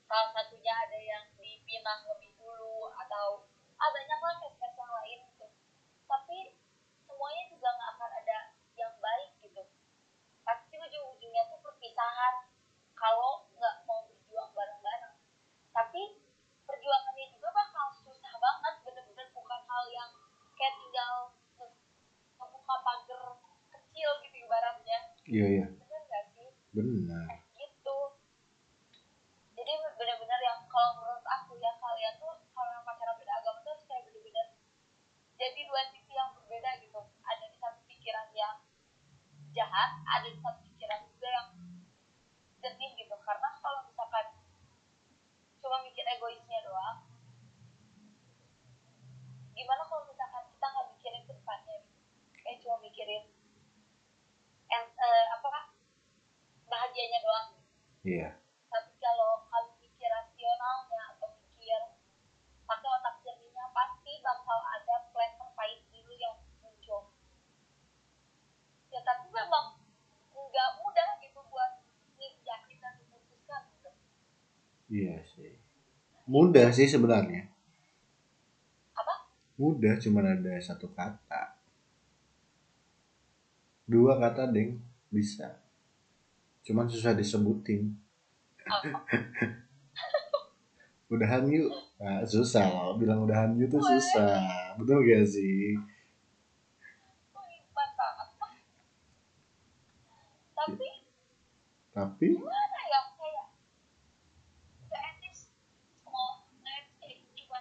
salah 0.08 0.32
satunya 0.32 0.72
ada 0.72 0.96
yang 0.96 1.24
dipinang 1.36 2.08
lebih 2.08 2.32
dulu 2.40 2.88
atau 3.04 3.44
ah 3.76 3.90
banyak 3.92 4.18
lah 4.18 4.34
case-case 4.40 4.74
yang 4.80 4.90
lain 4.90 5.20
gitu 5.28 5.46
tapi 6.08 6.56
semuanya 7.04 7.44
juga 7.52 7.68
nggak 7.76 7.90
akan 7.94 8.10
ada 8.24 8.38
yang 8.74 8.94
baik 8.98 9.30
gitu 9.44 9.62
pasti 10.42 10.74
ujung-ujungnya 10.80 11.44
tuh 11.52 11.60
perpisahan 11.60 12.48
kalau 12.96 13.44
nggak 13.54 13.76
mau 13.84 14.02
berjuang 14.08 14.50
bareng-bareng 14.56 15.14
tapi 15.70 16.02
perjuangannya 16.64 17.26
juga 17.36 17.48
bakal 17.52 17.86
susah 18.02 18.34
banget 18.40 18.74
bener-bener 18.82 19.28
bukan 19.36 19.60
hal 19.68 19.84
yang 19.92 20.10
kayak 20.56 20.74
tinggal 20.80 21.14
nge- 21.60 21.78
ngebuka 22.40 22.74
pagar 22.82 23.22
kecil 23.70 24.10
gitu 24.24 24.36
ibaratnya 24.48 25.17
iya 25.28 25.46
iya 25.60 25.66
bener 25.68 26.00
nggak 26.08 26.24
sih 26.32 26.48
benar 26.72 27.28
gitu 27.60 27.98
jadi 29.52 29.72
benar-benar 30.00 30.40
yang 30.40 30.60
kalau 30.72 30.96
menurut 30.96 31.24
aku 31.28 31.52
ya 31.60 31.72
kalian 31.76 32.16
tuh 32.16 32.32
kalau 32.56 32.70
yang 32.72 32.84
pacaran 32.88 33.12
beda 33.20 33.32
agama 33.36 33.60
tuh 33.60 33.76
harus 33.76 33.84
kayak 33.84 34.02
bener-bener 34.08 34.46
jadi 35.36 35.60
dua 35.68 35.82
sisi 35.92 36.12
yang 36.16 36.32
berbeda 36.32 36.70
gitu 36.80 37.00
ada 37.28 37.44
di 37.44 37.56
satu 37.60 37.80
pikiran 37.84 38.28
yang 38.32 38.56
jahat 39.52 39.90
ada 40.08 40.28
di 40.32 40.40
satu 40.40 40.64
pikiran 40.64 41.00
juga 41.12 41.28
yang 41.28 41.48
jernih 42.64 42.90
gitu 42.96 43.16
karena 43.20 43.48
kalau 43.60 43.84
misalkan 43.84 44.26
cuma 45.60 45.76
mikir 45.84 46.08
egoisnya 46.08 46.64
doang 46.64 47.04
gimana 49.52 49.82
kalau 49.84 50.08
misalkan 50.08 50.44
kita 50.56 50.66
nggak 50.72 50.88
mikirin 50.96 51.22
ke 51.28 51.32
depannya 51.36 51.74
gitu 51.84 52.00
kayak 52.40 52.58
cuma 52.64 52.76
mikirin 52.80 53.24
en, 54.68 54.84
eh, 54.84 55.26
apa 55.32 55.72
bahagianya 56.68 57.18
doang 57.24 57.48
iya. 58.08 58.28
Tapi 58.72 58.92
kalau 58.96 59.44
kamu 59.48 59.72
mikir 59.84 60.08
rasionalnya 60.08 61.00
atau 61.12 61.28
mikir 61.36 61.80
pakai 62.64 62.88
otak 62.88 63.14
jernihnya 63.24 63.64
pasti 63.76 64.12
bakal 64.24 64.58
ada 64.64 64.96
plan 65.12 65.32
terbaik 65.36 65.80
dulu 65.92 66.12
yang 66.16 66.36
muncul. 66.64 67.12
Ya 68.88 69.00
tapi 69.04 69.28
memang 69.28 69.76
nggak 70.32 70.70
mudah 70.80 71.10
gitu 71.20 71.40
buat 71.52 71.84
yakin 72.20 72.76
dan 72.80 72.94
memutuskan 73.04 73.62
gitu. 73.76 73.90
Iya 74.88 75.16
sih. 75.36 75.52
Mudah 76.24 76.68
sih 76.72 76.88
sebenarnya. 76.88 77.48
Apa? 78.96 79.28
Mudah 79.60 80.00
cuma 80.00 80.24
ada 80.24 80.54
satu 80.60 80.88
kata. 80.92 81.56
Dua 83.88 84.20
kata 84.20 84.48
deng 84.52 84.84
bisa 85.08 85.67
cuman 86.68 86.84
susah 86.84 87.16
disebutin. 87.16 87.96
Apa 88.68 89.00
udahan 91.08 91.48
yuk. 91.48 91.72
Nah, 91.96 92.20
susah. 92.28 92.68
Loh 92.68 93.00
bilang 93.00 93.24
udahan 93.24 93.56
yuk 93.56 93.72
tuh 93.72 93.80
susah. 93.80 94.36
Betul 94.76 95.00
gak 95.08 95.24
sih? 95.24 95.72
Wih, 97.32 97.58
mantap 97.72 98.28
tapi 100.52 100.88
tapi? 101.96 102.28
Gimana 102.36 102.80
ya? 102.92 103.00
Kayak 103.16 103.46
nggak 104.86 105.02
etis. 105.16 105.48
Mau 106.04 106.44
nge 106.60 106.76
eh, 107.02 107.16
cuma 107.32 107.58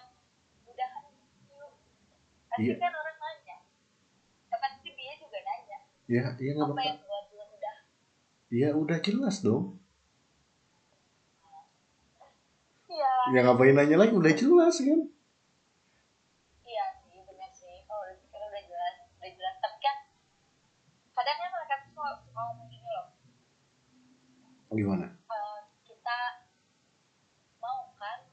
udahan 0.68 1.02
yuk. 1.48 1.72
Pasti 2.52 2.68
Iya. 2.68 2.74
kan 2.76 2.92
orang 2.92 3.16
nanya. 3.16 3.56
Ya 4.52 4.56
pasti 4.60 4.88
dia 4.92 5.14
juga 5.16 5.38
nanya. 5.40 5.78
Ya 6.04 6.22
ya 6.36 6.50
nggak 6.52 6.68
apa 6.68 6.74
apa 6.76 6.82
yang 6.84 7.00
buat 7.00 7.24
lu 7.32 7.44
udah 7.56 7.76
ya 8.48 8.72
udah 8.72 8.98
jelas 9.04 9.44
dong. 9.44 9.76
Iya. 12.88 13.12
Ya 13.36 13.40
ngapain 13.44 13.76
nanya 13.76 14.00
lagi? 14.00 14.16
Udah 14.16 14.32
jelas 14.32 14.80
kan? 14.80 15.00
Iya 16.64 16.84
sih 17.04 17.20
benar 17.28 17.50
sih. 17.52 17.84
Kalau 17.84 18.02
udah 18.08 18.16
pikir 18.24 18.40
udah 18.40 18.64
jelas 18.64 18.94
udah 19.20 19.30
jelas. 19.36 19.54
Tapi 19.60 19.78
kan 19.84 19.96
kadang 21.12 21.36
kan 21.36 21.48
mereka 21.52 21.74
tuh 21.84 21.90
suka 21.92 22.08
suka 22.24 22.40
ngomong 22.40 22.68
gini 22.72 22.88
loh. 22.88 23.06
Gimana? 24.72 25.06
Eh, 25.12 25.60
kita 25.84 26.18
mau 27.60 27.92
kan 28.00 28.24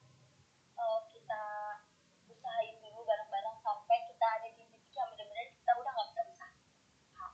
eh, 0.80 1.00
kita 1.12 1.44
usahain 2.32 2.76
dulu 2.80 3.04
bareng-bareng 3.04 3.58
sampai 3.60 3.98
kita 4.08 4.28
ada 4.40 4.48
di 4.56 4.64
titik 4.64 4.96
yang 4.96 5.12
benar-benar 5.12 5.46
kita 5.52 5.72
udah 5.76 5.92
nggak 5.92 6.08
bisa. 6.08 6.46
Usaha 7.04 7.28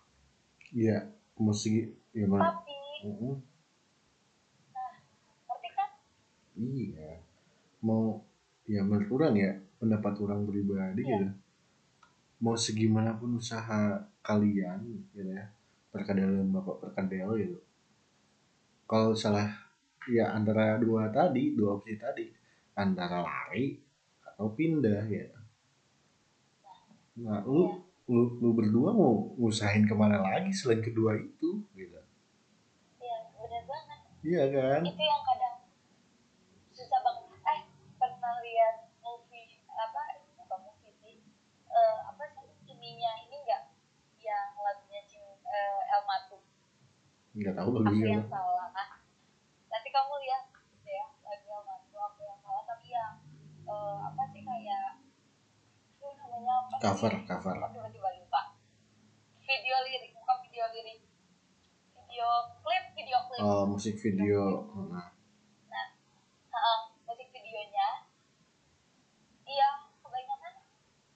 iya 0.74 0.98
mesti 1.38 2.01
gimana 2.12 2.44
tapi 2.60 2.74
ngerti 5.48 5.70
kan? 5.78 5.90
Iya. 6.60 7.12
Mau 7.82 8.22
ya 8.68 8.82
menurut 8.86 9.10
orang 9.16 9.34
ya 9.36 9.52
pendapat 9.80 10.14
orang 10.24 10.42
pribadi 10.50 11.02
Iya. 11.02 11.10
gitu. 11.18 11.28
Mau 12.42 12.56
segimanapun 12.58 13.38
usaha 13.38 13.82
kalian 14.22 14.80
gitu 14.92 15.22
ya. 15.34 15.44
Perkedel 15.92 16.46
bapak 16.52 16.78
perkedel 16.84 17.30
gitu. 17.42 17.58
Kalau 18.90 19.16
salah 19.16 19.48
ya 20.10 20.36
antara 20.36 20.76
dua 20.82 21.08
tadi 21.14 21.56
dua 21.56 21.80
opsi 21.80 21.96
tadi. 21.96 22.26
Antara 22.76 23.22
lari 23.24 23.78
atau 24.26 24.48
pindah 24.52 25.04
ya. 25.08 25.28
Nah 27.22 27.44
lu 27.46 27.78
lu, 28.10 28.22
lu 28.42 28.50
berdua 28.52 28.92
mau 28.92 29.32
ngusahain 29.40 29.86
ke 29.88 29.96
mana 29.96 30.20
lagi 30.20 30.52
selain 30.52 30.82
kedua 30.84 31.16
itu 31.16 31.64
gitu 31.78 32.01
iya 34.22 34.44
kan? 34.50 34.82
Itu 34.86 35.04
yang 35.04 35.24
kadang 35.26 35.58
susah 36.74 37.00
banget. 37.02 37.26
Eh 37.42 37.60
pernah 37.98 38.34
lihat 38.42 38.76
movie 39.02 39.62
apa 39.70 40.02
bukan 40.38 40.60
movie 40.66 40.94
sih 41.02 41.18
Eh, 41.72 41.98
apa 42.04 42.24
sih 42.36 42.52
ininya 42.68 43.12
ini 43.24 43.36
enggak 43.48 43.72
yang 44.20 44.52
lagunya 44.60 45.02
Jim 45.08 45.24
eh, 45.40 45.94
El 45.96 46.04
Matu. 46.04 46.38
Nggak 47.32 47.54
tahu 47.56 47.70
aku 47.72 47.80
lagi 47.88 48.02
yang 48.04 48.28
salah 48.28 48.62
nanti 49.72 49.88
kamu 49.88 50.14
lihat 50.28 50.44
gitu 50.68 50.90
ya 50.92 51.06
lagu 51.24 51.48
El 51.48 51.64
Matu 51.64 51.96
aku 51.96 52.22
yang 52.28 52.40
salah 52.44 52.64
tapi 52.68 52.92
yang 52.92 53.14
eh, 53.64 53.98
apa 54.04 54.24
sih 54.36 54.44
kayak 54.44 55.00
itu 55.96 56.06
namanya 56.20 56.54
apa 56.68 56.76
sih? 56.76 56.84
cover 56.84 57.14
cover 57.24 57.56
Aku 57.56 57.72
tiba-tiba 57.72 58.10
lupa 58.20 58.42
video 59.40 59.78
lirik 59.88 60.12
bukan 60.12 60.38
video 60.44 60.66
lirik 60.76 61.00
video 61.96 62.28
klip 62.60 62.86
video 63.00 63.20
klip 63.32 63.42
oh, 63.92 63.94
musik 63.94 64.08
video 64.08 64.72
nah, 64.88 65.12
Heeh, 66.48 66.80
musik 67.04 67.28
videonya 67.36 68.08
iya 69.44 69.70
kebanyakan 70.00 70.64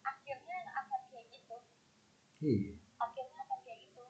akhirnya 0.04 0.58
akan 0.76 1.02
kayak 1.08 1.26
gitu 1.32 1.58
iya 2.44 2.76
akhirnya 3.00 3.40
akan 3.48 3.60
kayak 3.64 3.80
gitu 3.80 4.06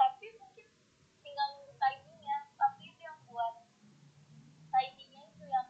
tapi 0.00 0.26
mungkin 0.40 0.66
tinggal 1.20 1.46
nunggu 1.60 1.76
timingnya 1.76 2.38
tapi 2.56 2.80
itu 2.88 3.00
yang 3.04 3.20
buat 3.28 3.54
timingnya 4.72 5.22
itu 5.28 5.44
yang 5.44 5.68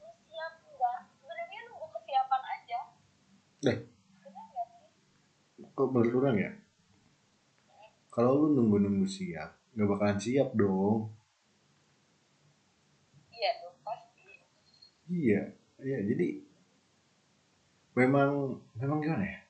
lu 0.00 0.08
siap 0.24 0.52
enggak 0.64 0.98
sebenarnya 1.20 1.60
nunggu 1.68 1.86
kesiapan 2.00 2.42
aja 2.48 2.80
deh 3.60 3.78
benar 4.24 4.44
nggak 4.48 4.66
sih 4.72 4.88
kok 5.76 5.88
menurut 5.92 6.14
orang 6.16 6.36
ya 6.40 6.52
kalau 8.08 8.48
lu 8.48 8.56
nunggu-nunggu 8.56 9.04
siap 9.04 9.52
bakalan 10.16 10.24
siap 10.24 10.48
dong. 10.56 10.98
Iya 13.28 13.50
dong 13.60 13.76
pasti. 13.84 14.24
Iya 15.12 15.42
iya 15.84 15.98
jadi 16.08 16.40
memang 17.92 18.56
memang 18.80 18.98
gimana 19.04 19.24
ya? 19.28 19.40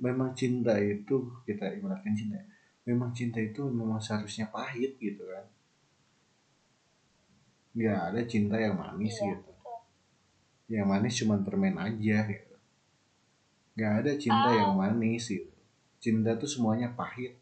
Memang 0.00 0.32
cinta 0.36 0.76
itu 0.80 1.28
kita 1.44 1.68
ibaratkan 1.76 2.16
cinta 2.16 2.40
memang 2.88 3.12
cinta 3.12 3.40
itu 3.40 3.64
memang 3.68 4.00
seharusnya 4.00 4.48
pahit 4.48 4.96
gitu 4.96 5.24
kan. 5.28 5.44
Nggak 7.76 8.00
ada 8.12 8.20
cinta 8.24 8.56
yang 8.56 8.76
manis 8.80 9.20
iya 9.20 9.36
gitu. 9.36 9.52
betul. 9.52 9.78
Yang 10.72 10.86
manis 10.88 11.14
cuman 11.20 11.40
permen 11.44 11.76
aja 11.76 12.18
gitu. 12.24 12.54
Nggak 13.76 13.92
ada 14.00 14.12
cinta 14.16 14.48
Ah. 14.48 14.56
yang 14.56 14.72
manis 14.80 15.28
gitu. 15.28 15.52
Cinta 16.00 16.36
tuh 16.40 16.48
semuanya 16.48 16.92
pahit 16.96 17.36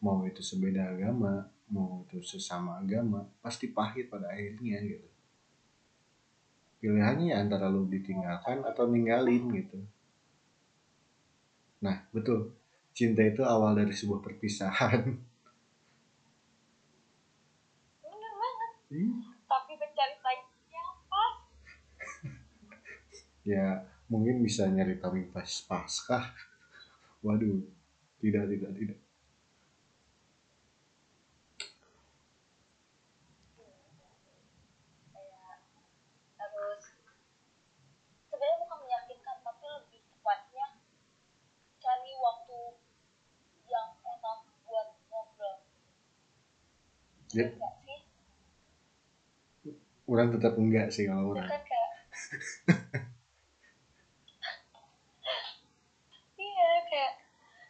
mau 0.00 0.24
itu 0.24 0.40
sebeda 0.40 0.96
agama 0.96 1.46
mau 1.70 2.02
itu 2.08 2.18
sesama 2.24 2.82
agama 2.82 3.28
pasti 3.44 3.70
pahit 3.70 4.10
pada 4.10 4.32
akhirnya 4.32 4.82
gitu. 4.82 5.08
Pilihannya 6.80 7.36
antara 7.36 7.68
lu 7.68 7.86
ditinggalkan 7.86 8.64
atau 8.64 8.88
ninggalin 8.88 9.44
gitu. 9.54 9.78
Nah 11.84 12.08
betul. 12.10 12.56
Cinta 12.90 13.22
itu 13.22 13.46
awal 13.46 13.78
dari 13.78 13.94
sebuah 13.94 14.18
perpisahan. 14.18 15.14
Bener 18.02 18.32
banget. 18.34 18.70
Ih, 18.90 19.14
tapi 19.46 19.72
mencari 19.78 20.16
timingnya 20.18 20.84
pas 21.06 21.34
ya 23.54 23.66
mungkin 24.10 24.42
bisa 24.42 24.66
nyari 24.66 24.98
timing 24.98 25.30
pas 25.30 25.48
paskah. 25.68 26.34
Waduh 27.22 27.62
tidak 28.20 28.52
tidak 28.52 28.72
tidak 28.76 28.98
kayak 35.08 35.56
harus 36.36 36.82
sebenarnya 38.28 38.56
bukan 38.60 38.78
meyakinkan 38.84 39.36
tapi 39.40 39.66
lebih 39.72 40.00
tepatnya 40.04 40.66
cari 41.80 42.12
waktu 42.20 42.60
yang 43.72 43.88
enak 44.04 44.38
buat 44.68 44.88
ngobrol 45.08 45.56
Ya. 47.30 47.46
Iya 47.46 47.54
nggak 47.54 47.72
sih. 47.84 47.98
Orang 50.10 50.28
tetap 50.34 50.54
enggak 50.58 50.86
sih 50.94 51.04
kalau 51.06 51.32
orang. 51.34 51.46
Kan 51.46 51.62
kayak 51.62 51.90
iya 56.40 56.70
kayak 56.90 57.12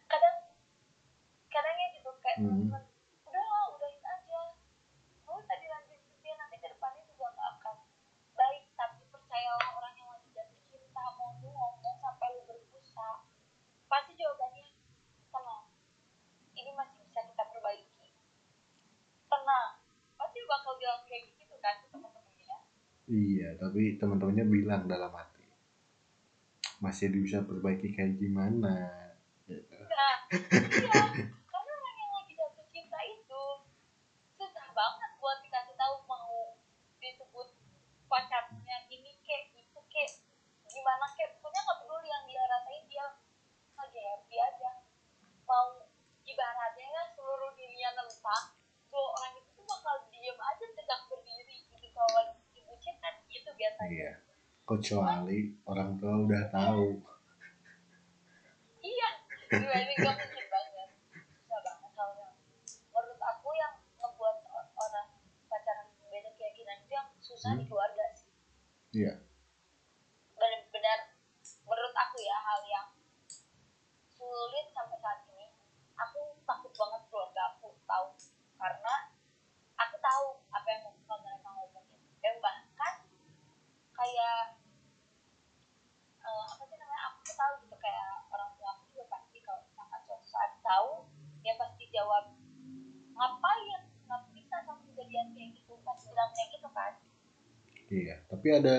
kadang 0.09 0.37
kadangnya 1.51 1.87
gitu 1.95 2.11
kayak 2.23 2.39
Hmm. 2.41 2.67
temen, 2.71 2.83
udah 3.29 3.45
lah 3.45 3.65
udahin 3.75 4.03
aja 4.05 4.41
mau 5.27 5.39
tadi 5.45 5.67
lanjut 5.69 6.01
dia 6.23 6.35
nanti 6.35 6.57
ke 6.57 6.67
depannya 6.67 7.03
juga 7.05 7.27
nggak 7.31 7.49
akan 7.59 7.77
baik 8.35 8.65
tapi 8.75 9.01
percayalah 9.13 9.69
orang 9.77 9.95
yang 9.95 10.09
lagi 10.09 10.29
jatuh 10.33 10.61
cinta 10.71 11.05
mau 11.19 11.31
lu 11.39 11.49
ngomong 11.51 11.97
sampai 12.01 12.29
lu 12.33 12.41
berbusa 12.49 13.09
pasti 13.87 14.13
jawabannya 14.17 14.67
tenang 15.29 15.65
ini 16.57 16.71
masih 16.73 16.97
bisa 17.05 17.21
kita 17.23 17.45
perbaiki 17.45 18.09
tenang 19.29 19.71
pasti 20.17 20.39
bakal 20.47 20.73
bilang 20.79 21.03
kayak 21.05 21.23
gitu 21.37 21.55
kan 21.59 21.75
ke 21.77 21.87
temen-temennya 21.91 22.59
Iya, 23.11 23.59
tapi 23.59 23.99
teman-temannya 23.99 24.47
bilang 24.47 24.83
dalam 24.87 25.11
hati 25.11 25.43
masih 27.01 27.17
bisa 27.17 27.41
perbaiki 27.41 27.97
kayak 27.97 28.13
gimana. 28.21 28.93
Nah, 29.49 30.17
iya, 30.29 31.01
karena 31.49 31.73
orang 31.81 31.97
yang 31.97 32.13
lagi 32.13 32.33
jatuh 32.37 32.67
cinta 32.69 33.01
itu 33.09 33.43
susah 34.37 34.69
banget 34.77 35.11
buat 35.17 35.41
dikasih 35.41 35.73
tahu 35.81 35.97
mau 36.05 36.61
disebut 37.01 37.49
pacarnya 38.05 38.77
ini 38.93 39.17
kek 39.25 39.49
itu 39.57 39.81
kek 39.89 40.13
gimana 40.69 41.09
kek 41.17 41.33
pokoknya 41.41 41.65
nggak 41.65 41.79
peduli 41.81 42.09
yang 42.13 42.25
dia 42.29 42.45
rasain 42.45 42.85
dia 42.85 43.07
lagi 43.81 44.01
happy 44.05 44.37
aja 44.37 44.71
mau 45.49 45.81
ibaratnya 46.29 46.85
ya 46.85 47.03
seluruh 47.17 47.49
dunia 47.57 47.97
nentang 47.97 48.45
tuh 48.93 49.09
orang 49.09 49.41
itu 49.41 49.49
tuh 49.57 49.65
bakal 49.65 50.05
diem 50.13 50.37
aja 50.37 50.65
tegak 50.77 51.01
berdiri 51.09 51.65
gitu 51.65 51.89
kalau 51.97 52.13
lagi 52.13 52.37
dibucin 52.53 52.93
kan 53.01 53.17
gitu 53.33 53.49
biasanya 53.57 53.89
Iya. 53.89 54.13
Kecuali 54.91 55.39
orang 55.71 56.03
tua 56.03 56.19
udah 56.27 56.51
tahu. 56.51 56.99
iya 58.83 59.23
dibanding 59.47 60.03
gak 60.03 60.19
mungkin 60.19 60.47
banget 60.51 60.91
susah 61.47 61.61
banget 61.63 61.91
yang 61.95 62.11
menurut 62.91 63.21
aku 63.23 63.49
yang 63.55 63.71
ngebuat 64.03 64.37
orang 64.51 65.07
pacaran 65.47 65.87
beda 66.11 66.35
keyakinan 66.35 66.83
itu 66.83 66.91
yang 66.91 67.07
susah 67.23 67.55
di 67.55 67.63
Hmm. 67.63 67.71
keluarga 67.71 68.03
sih 68.19 68.35
Iya. 68.91 69.23
benar-benar 70.35 70.99
menurut 71.63 71.95
aku 71.95 72.17
ya 72.19 72.35
hal 72.43 72.61
yang 72.67 72.91
sulit 74.11 74.75
sampai 74.75 74.99
saat 74.99 75.23
ini 75.31 75.55
aku 75.95 76.35
takut 76.43 76.75
banget 76.75 77.03
keluarga 77.07 77.55
aku 77.55 77.79
tahu 77.87 78.19
karena 78.59 78.95
aku 79.79 79.95
tahu 80.03 80.27
apa 80.51 80.67
yang 80.67 80.83
bakal 80.83 81.17
mereka 81.23 81.47
ngomongin 81.55 82.03
dan 82.19 82.35
bahkan 82.43 83.07
kayak 83.95 84.59
tahu 87.41 87.53
gitu 87.65 87.77
kayak 87.81 88.29
orang 88.29 88.51
tua 88.61 88.69
aku 88.77 88.85
juga 88.93 89.05
pasti 89.17 89.39
kalau 89.41 89.65
misalkan 89.65 90.01
suatu 90.05 90.27
saat 90.29 90.53
tahu 90.61 90.91
dia 91.41 91.55
pasti 91.57 91.85
jawab 91.89 92.25
ngapain? 93.17 93.81
Nggak 94.05 94.21
bisa 94.37 94.57
sama 94.69 94.81
kejadian 94.85 95.27
kayak 95.33 95.49
gitu? 95.57 95.73
Pasti 95.81 96.07
bilang 96.13 96.31
kayak 96.37 96.49
gitu 96.53 96.69
kan. 96.77 96.93
Iya, 97.91 98.17
tapi 98.29 98.49
ada 98.53 98.77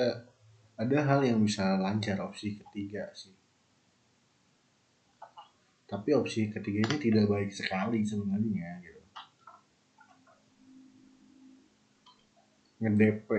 ada 0.77 0.97
hal 1.01 1.19
yang 1.25 1.41
bisa 1.41 1.81
lancar 1.81 2.21
opsi 2.21 2.61
ketiga 2.61 3.09
sih. 3.17 3.33
apa? 5.17 5.49
Tapi 5.89 6.09
opsi 6.13 6.53
ketiga 6.53 6.85
ini 6.85 6.95
tidak 7.01 7.25
baik 7.25 7.49
sekali 7.49 8.05
sebenarnya 8.05 8.77
gitu. 8.85 9.01
ngedp 12.81 13.29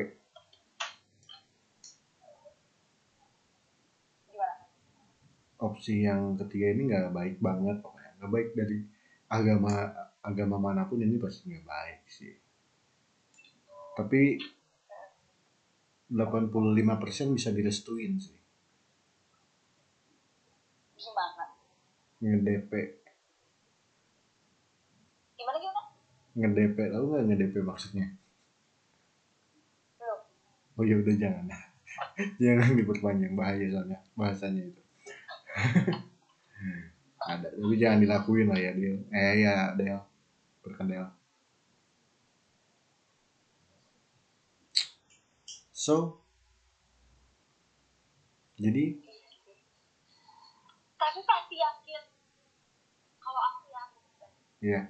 gimana 4.30 4.54
opsi 5.62 6.02
yang 6.02 6.34
ketiga 6.34 6.74
ini 6.74 6.90
nggak 6.90 7.14
baik 7.14 7.36
banget 7.38 7.78
pokoknya. 7.78 8.10
Nggak 8.18 8.30
baik 8.34 8.48
dari 8.58 8.78
agama 9.30 9.72
agama 10.22 10.56
mana 10.58 10.82
pun 10.90 10.98
ini 10.98 11.16
pasti 11.22 11.54
nggak 11.54 11.66
baik 11.66 12.00
sih. 12.10 12.34
Tapi 13.94 14.20
85% 16.10 17.36
bisa 17.38 17.48
direstuin 17.54 18.18
sih. 18.18 18.38
Gimana 21.02 21.44
ngedp 22.22 22.70
gimana 25.34 25.58
gimana? 25.58 25.80
Ngedp 26.38 26.78
tahu 26.78 27.04
nggak 27.10 27.24
ngedp 27.26 27.54
maksudnya? 27.66 28.06
Belum. 29.98 30.20
Oh 30.78 30.84
ya 30.86 30.94
udah 30.98 31.14
jangan. 31.18 31.46
Jangan 32.42 32.72
diperpanjang 32.72 33.34
bahaya 33.36 33.68
soalnya 33.68 33.98
bahasanya 34.16 34.64
itu 34.64 34.81
ada 37.32 37.48
tapi 37.54 37.74
jangan 37.78 38.02
dilakuin 38.02 38.50
lah 38.50 38.58
ya 38.58 38.70
dia 38.74 38.92
eh 39.14 39.34
ya 39.46 39.72
Del. 39.78 40.00
Berkendel 40.62 41.06
so 45.72 46.22
jadi? 48.62 48.94
Tapi 50.94 51.20
pasti 51.26 51.54
yakin 51.58 52.02
kalau 53.18 53.42
aku 53.42 53.66
ya 54.62 54.86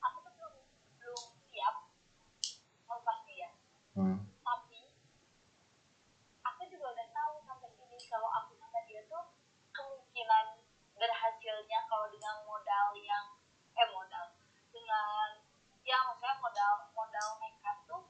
aku 0.00 0.16
tuh 0.24 0.32
belum 0.32 0.54
belum 0.96 1.24
siap. 1.52 1.74
Aku 2.88 3.02
pasti 3.04 3.32
ya 3.36 3.52
hmm, 4.00 4.16
tapi 4.40 4.80
aku 6.40 6.60
juga 6.72 6.96
udah 6.96 7.08
tahu 7.12 7.34
sampai 7.44 7.68
sini 7.76 8.00
kalau 8.08 8.32
aku 8.32 8.56
sama 8.56 8.80
dia 8.88 9.04
tuh 9.04 9.36
kemungkinan 9.76 10.64
berhasilnya 10.96 11.80
kalau 11.96 12.12
dengan 12.12 12.36
modal 12.44 12.92
yang 13.00 13.24
eh 13.72 13.88
modal. 13.88 14.24
Dengan 14.68 15.40
ya 15.80 15.96
maksudnya 16.04 16.36
modal 16.36 16.72
modal 16.92 17.28
nekat 17.40 17.76
tuh 17.88 18.04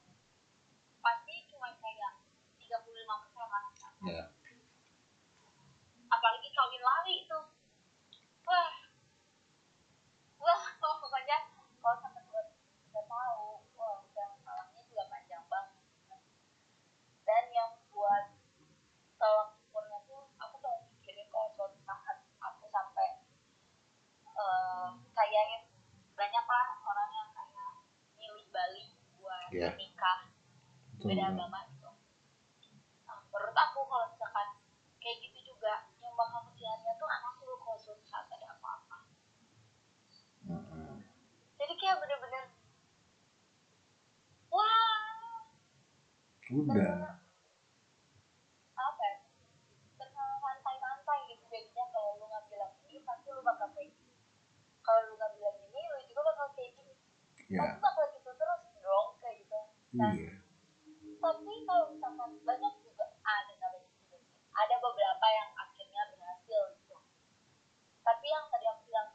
pasti 0.99 1.47
cuma 1.47 1.71
kayak 1.79 2.19
35 2.59 2.83
persen 2.83 3.47
lah. 3.47 3.63
Ya 4.11 4.27
apalagi 6.07 6.49
kawin 6.55 6.83
lari 6.83 7.15
itu 7.27 7.39
wah 8.47 8.73
wah 10.39 10.65
pokoknya 10.79 11.39
kalau 11.83 11.97
sampai 11.99 12.23
udah, 12.31 12.47
udah 12.91 13.05
tahu 13.07 13.47
wah 13.75 13.95
udah 14.07 14.29
malamnya 14.43 14.83
juga 14.87 15.05
panjang 15.11 15.45
banget 15.51 15.77
dan 17.27 17.45
yang 17.51 17.71
buat 17.91 18.25
tolak 19.19 19.59
ukurnya 19.67 19.99
tuh 20.07 20.31
aku 20.39 20.55
tuh 20.63 20.77
mikirin 20.95 21.27
kalau 21.31 21.51
suatu 21.59 21.79
saat 21.83 22.23
aku 22.39 22.65
sampai 22.71 23.09
eh 24.31 24.89
kayak 25.11 25.67
banyak 26.15 26.45
lah 26.47 26.69
orang 26.87 27.11
yang 27.13 27.29
kayak 27.35 27.71
milih 28.15 28.47
Bali 28.55 28.85
buat 29.19 29.51
Iya. 29.51 29.75
nikah 29.75 30.21
betul 31.07 31.15
beda 31.15 31.27
betul. 31.31 31.39
agama 31.39 31.59
gitu. 31.71 31.91
Nah, 33.07 33.19
menurut 33.31 33.57
aku 33.57 33.81
kalau 33.87 34.07
misalkan 34.11 34.49
kayak 34.99 35.17
gitu 35.23 35.39
juga 35.55 35.75
yang 36.03 36.15
bakal 36.19 36.41
kesiannya 36.51 36.93
tuh 36.99 37.09
anak 37.09 37.35
lu 37.47 37.55
kalau 37.63 37.79
suatu 37.79 38.05
saat 38.11 38.27
ada 38.27 38.47
apa-apa. 38.59 38.99
Mm-mm. 40.51 40.99
Jadi 41.63 41.75
kayak 41.79 41.97
bener-bener 42.03 42.45
wah 44.51 45.47
udah 46.51 47.23
apa 48.77 49.03
ya? 49.07 49.17
Terkenal 49.99 50.37
santai-santai 50.43 51.19
gitu 51.31 51.45
jadinya 51.51 51.85
kalau 51.95 52.19
lu 52.19 52.27
nggak 52.27 52.45
bilang 52.51 52.75
ini 52.91 52.99
pasti 53.07 53.29
lu 53.31 53.43
bakal 53.47 53.71
kayak 53.79 53.95
gini. 53.95 54.15
Kalau 54.83 55.01
lu 55.07 55.15
nggak 55.15 55.33
bilang 55.39 55.57
ini 55.71 55.81
lu 55.87 55.99
juga 56.11 56.21
bakal 56.35 56.47
kayak 56.59 56.71
gini. 56.75 56.95
ya 57.47 57.63
Pasti 57.63 57.79
bakal 57.79 58.05
gitu 58.19 58.31
terus 58.35 58.63
dong 58.83 59.09
kayak 59.23 59.37
gitu. 59.47 59.61
Nah, 59.97 60.13
iya 60.13 60.47
tapi 61.27 61.55
kalau 61.67 61.91
misalkan 61.91 62.31
banyak 62.47 62.75
juga 62.87 63.05
ada 63.27 63.51
nggak 63.51 63.71
banyak 63.73 63.93
juga 63.99 64.17
sih 64.23 64.39
ada 64.55 64.75
beberapa 64.79 65.27
yang 65.27 65.51
akhirnya 65.59 66.03
berhasil 66.13 66.63
gitu 66.79 66.97
tapi 68.07 68.27
yang 68.31 68.47
tadi 68.53 68.67
aku 68.71 68.83
bilang 68.87 69.09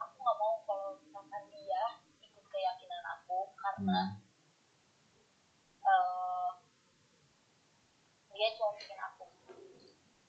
aku 0.00 0.14
nggak 0.16 0.38
mau 0.40 0.54
kalau 0.64 0.96
misalkan 1.04 1.44
dia 1.52 2.00
ikut 2.24 2.44
keyakinan 2.48 3.04
aku 3.18 3.52
karena 3.80 4.12
Hmm. 5.80 5.88
eh, 5.88 6.48
dia 8.30 8.48
cuma 8.52 8.76
bikin 8.76 9.00
aku 9.00 9.24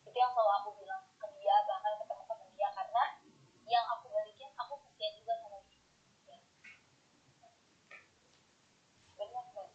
itu 0.08 0.16
yang 0.16 0.32
selalu 0.32 0.52
aku 0.56 0.70
bilang 0.80 1.04
ke 1.20 1.28
dia 1.36 1.56
bahkan 1.68 2.00
ke 2.00 2.06
teman-teman 2.08 2.48
dia 2.56 2.70
karena 2.72 3.04
yang 3.68 3.84
aku 3.92 4.08
balikin 4.08 4.56
aku 4.56 4.80
kasihan 4.80 5.20
juga 5.20 5.34
sama 5.38 5.60
dia 5.68 5.84
Ya. 6.24 6.40
benar 9.20 9.44
nggak 9.52 9.68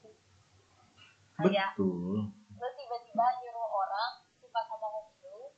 betul 1.44 2.32
lu 2.32 2.68
tiba-tiba 2.72 3.26
nyuruh 3.36 3.68
orang 3.76 4.12
suka 4.40 4.60
sama 4.64 4.88
hobi 4.88 5.20
lu 5.20 5.52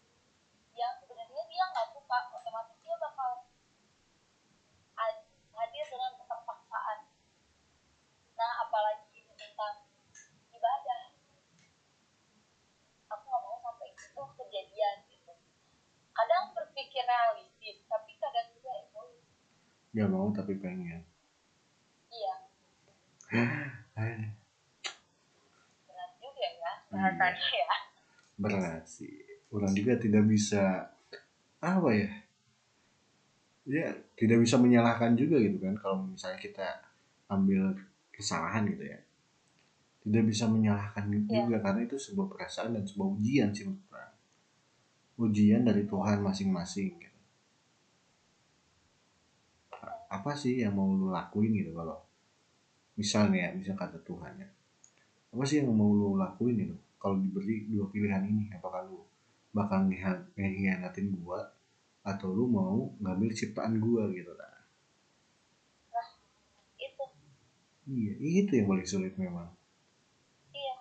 yang 0.74 0.90
sebenarnya 0.98 1.42
dia 1.46 1.64
nggak 1.64 1.94
suka 1.94 2.18
otomatis 2.34 2.74
dia 2.82 2.98
bakal 2.98 3.46
ha- 4.96 5.22
hadir 5.54 5.86
dengan 5.86 6.18
keterpaksaan 6.18 6.98
nah 8.34 8.62
apalagi 8.62 9.02
ini 9.12 9.34
tentang 9.34 9.82
ibadah 10.48 11.02
aku 13.08 13.24
nggak 13.24 13.42
mau 13.42 13.58
sampai 13.58 13.90
itu 13.90 14.22
kejadian 14.36 14.96
gitu 15.08 15.34
kadang 16.12 16.50
berpikir 16.52 17.02
realistis 17.02 17.82
tapi 17.84 18.14
kadang 18.16 18.46
juga 18.52 18.70
egois 18.76 19.22
nggak 19.90 20.08
mau 20.08 20.30
tapi 20.30 20.54
pengen 20.54 21.02
iya 22.08 22.34
Eh, 23.28 23.44
berat 25.84 26.12
juga 26.16 26.48
ya 26.54 26.72
bahasanya 26.88 27.44
ya 27.52 27.76
berat 28.38 28.84
sih 28.86 29.10
orang 29.50 29.74
juga 29.74 29.98
tidak 29.98 30.22
bisa 30.38 30.94
apa 31.58 31.90
ya 31.90 32.10
ya 33.66 33.90
tidak 34.14 34.38
bisa 34.46 34.54
menyalahkan 34.56 35.18
juga 35.18 35.42
gitu 35.42 35.58
kan 35.58 35.74
kalau 35.74 36.06
misalnya 36.06 36.38
kita 36.38 36.66
ambil 37.26 37.74
kesalahan 38.14 38.62
gitu 38.70 38.86
ya 38.86 38.98
tidak 40.06 40.24
bisa 40.30 40.46
menyalahkan 40.46 41.04
Iya. 41.10 41.44
juga 41.44 41.56
karena 41.60 41.80
itu 41.84 41.98
sebuah 41.98 42.30
perasaan 42.30 42.78
dan 42.78 42.86
sebuah 42.86 43.08
ujian 43.18 43.50
sih 43.50 43.66
menurut 43.66 43.82
orang. 43.90 44.14
ujian 45.18 45.62
dari 45.66 45.82
Tuhan 45.82 46.22
masing-masing 46.22 46.94
gitu. 46.94 47.18
apa 50.08 50.32
sih 50.32 50.62
yang 50.64 50.72
mau 50.72 50.88
lu 50.94 51.10
lakuin 51.12 51.52
gitu 51.52 51.74
kalau 51.76 51.98
misalnya 52.96 53.50
ya 53.50 53.50
misal 53.52 53.76
kata 53.76 53.98
Tuhan 54.00 54.32
ya 54.40 54.48
apa 55.28 55.42
sih 55.44 55.60
yang 55.60 55.74
mau 55.76 55.92
lu 55.92 56.16
lakuin 56.16 56.56
gitu 56.56 56.74
kalau 56.96 57.20
diberi 57.20 57.68
dua 57.68 57.84
pilihan 57.92 58.24
ini 58.24 58.48
apakah 58.56 58.88
lu 58.88 59.04
bakal 59.50 59.88
ngehian- 59.88 60.28
ngehianatin 60.34 61.08
gua 61.16 61.40
atau 62.02 62.28
lu 62.30 62.46
mau 62.46 62.92
ngambil 62.98 63.30
ciptaan 63.32 63.76
gua 63.78 64.08
gitu 64.10 64.32
kan 64.32 64.54
itu. 66.78 67.04
Iya 67.88 68.12
itu 68.20 68.52
yang 68.54 68.68
paling 68.68 68.84
sulit 68.84 69.14
memang. 69.16 69.48
Iya. 70.50 70.76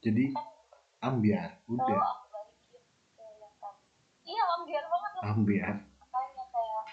Jadi 0.00 0.24
ambiar 1.00 1.50
kalau 1.62 1.78
udah. 1.78 2.02
iya 4.22 4.42
ambiar 4.56 4.84
banget 4.84 5.12
lah. 5.12 5.22
Ambiar 5.32 5.74
makanya 5.98 6.44
kayak 6.46 6.84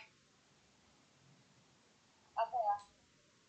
apa 2.34 2.58
ya 2.58 2.76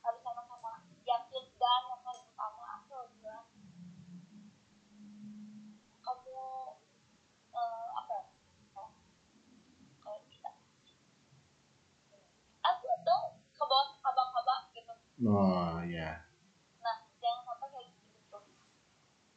harus 0.00 0.20
sama-sama 0.20 0.70
yakin 1.02 1.44
dan 1.54 1.82
yang 1.86 2.00
paling 2.00 2.24
utama 2.26 2.62
aku 2.76 2.92
bilang 3.14 3.46
kamu 6.00 6.40
eh, 7.50 7.88
apa 7.94 8.12
ya 8.12 8.24
kalau- 8.70 8.96
kalau 9.98 10.20
kita 10.26 10.50
aku 12.62 12.88
tuh 13.00 13.22
ke 13.50 13.62
bawah 13.62 13.88
kabak-kabak 13.98 14.60
gitu 14.72 14.92
oh 15.22 15.80
ya 15.84 16.24
nah 16.78 16.96
jangan 17.16 17.42
sampai 17.44 17.68
kayak 17.68 17.86
gitu 17.92 18.16
tuh 18.28 18.42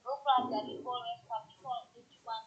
lu 0.04 0.14
pelajarin 0.22 0.80
boleh 0.80 1.16
tapi 1.24 1.54
kalau 1.58 1.80
itu 1.88 2.00
cuma 2.14 2.38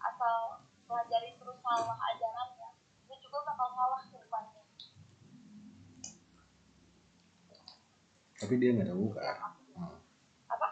asal 0.00 0.36
pelajarin 0.84 1.34
terus 1.34 1.58
salah 1.60 1.98
ajarannya 2.08 2.68
lu 3.06 3.14
juga 3.18 3.38
bakal 3.44 3.68
salah 3.72 4.00
ke 4.02 4.16
depannya 4.16 4.62
tapi 8.36 8.54
dia 8.56 8.70
nggak 8.72 8.88
tahu 8.88 9.06
kan 9.12 9.36
Hmm. 9.70 9.96
apa? 10.46 10.68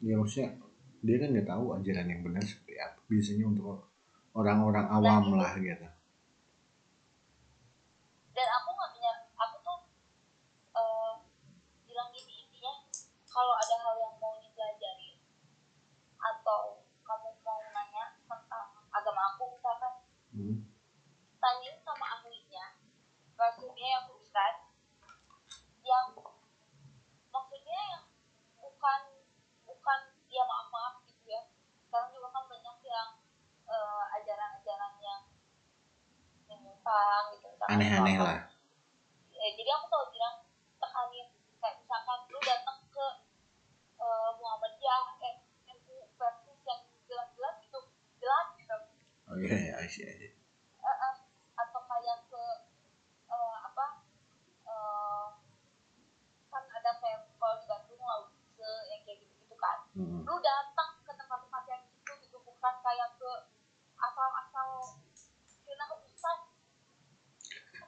Ya 0.00 0.14
maksudnya 0.14 0.54
dia 1.00 1.16
kan 1.16 1.28
nggak 1.30 1.48
tahu 1.48 1.64
ajaran 1.72 2.06
yang 2.06 2.20
benar 2.20 2.42
seperti 2.42 2.76
apa. 2.78 2.98
Biasanya 3.06 3.44
untuk 3.48 3.88
orang-orang 4.32 4.86
awam 4.86 5.24
lah 5.34 5.54
gitu 5.56 5.86
dan 8.30 8.48
aku 8.56 8.68
nggak 8.70 8.90
punya 8.90 9.12
aku 9.36 9.56
tuh 9.60 9.78
eh, 10.72 11.12
bilang 11.84 12.08
gini 12.10 12.34
intinya 12.40 12.72
aneh-aneh 37.70 38.14
atau 38.18 38.26
apa. 38.26 38.28
lah 38.28 38.40
Ya, 39.40 39.48
jadi 39.56 39.70
aku 39.72 39.84
selalu 39.88 40.08
bilang 40.12 40.36
tekanin 40.76 41.26
kayak 41.56 41.74
misalkan 41.80 42.18
lu 42.28 42.38
datang 42.44 42.78
ke 42.92 43.06
eh, 43.96 44.30
Muhammadiyah 44.36 45.04
eh 45.24 45.34
NU 45.70 45.96
versus 46.18 46.60
yang 46.66 46.82
jelas-jelas 47.08 47.54
gitu 47.64 47.78
jelas 48.20 48.46
gitu 48.58 48.76
oh 49.30 49.36
iya 49.40 49.56
iya 49.56 49.74
I 49.80 49.88
see, 49.88 50.04
I 50.04 50.12
see. 50.12 50.28
Eh, 50.76 50.96
eh, 51.08 51.14
atau 51.56 51.80
kayak 51.80 52.28
ke 52.28 52.44
eh, 53.32 53.56
apa 53.64 53.86
eh, 54.66 55.26
kan 56.52 56.62
ada 56.68 56.90
kayak 57.00 57.32
kalau 57.40 57.54
di 57.56 57.64
Bandung 57.64 58.02
Lautse 58.02 58.70
yang 58.92 59.00
kayak 59.06 59.18
gitu-gitu 59.24 59.56
kan 59.56 59.78
Hmm. 59.96 60.20
lu 60.22 60.34
datang 60.38 61.00
ke 61.00 61.12
tempat-tempat 61.12 61.64
yang 61.66 61.82
gitu 61.88 62.12
gitu 62.20 62.36
bukan 62.44 62.74
kayak 62.84 63.08
ke 63.16 63.30
asal-asal 63.96 64.68
kena 65.64 65.86
ustaz 65.96 66.38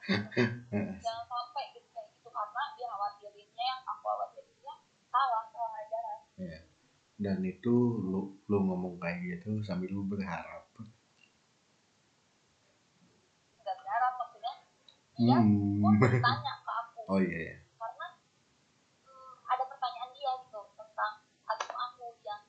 jangan 0.03 1.25
sampai 1.25 1.63
gitu 1.71 1.87
kayak 1.91 2.07
gitu 2.11 2.27
karena 2.27 2.63
dia 2.75 2.87
khawatirinnya 2.87 3.63
yang 3.63 3.81
aku 3.87 4.03
khawatirinnya 4.03 4.73
salah 5.07 5.43
salah 5.47 5.73
ajaran 5.79 6.19
Iya. 6.35 6.59
dan 7.21 7.37
itu 7.41 7.73
lu 8.03 8.21
lu 8.45 8.57
ngomong 8.67 8.99
kayak 8.99 9.19
gitu 9.23 9.63
sambil 9.63 9.87
lu 9.89 10.03
berharap 10.03 10.65
nggak 13.59 13.75
berharap 13.79 14.13
maksudnya 14.19 14.53
dia 15.15 15.37
hmm. 15.39 15.79
pun 15.79 15.93
bertanya 16.01 16.53
ke 16.59 16.71
aku 16.73 16.99
oh 17.07 17.19
iya 17.21 17.37
iya 17.47 17.55
karena 17.79 18.07
hmm, 19.05 19.33
ada 19.47 19.63
pertanyaan 19.63 20.11
dia 20.11 20.31
gitu 20.43 20.59
tentang 20.75 21.13
agama 21.47 21.79
aku 21.87 22.17
yang 22.27 22.43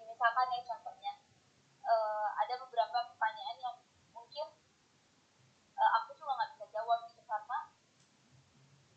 misalkan 0.00 0.46
ya 0.50 0.60
contohnya 0.66 1.12
eh, 1.84 2.28
ada 2.42 2.54
beberapa 2.58 2.98
pertanyaan 3.14 3.56
yang 3.60 3.76
mungkin 4.10 4.46
eh, 5.76 5.90
aku 6.00 6.10
juga 6.18 6.32
nggak 6.34 6.50
bisa 6.58 6.66
jawab 6.74 6.98
gitu 7.06 7.22
karena 7.22 7.58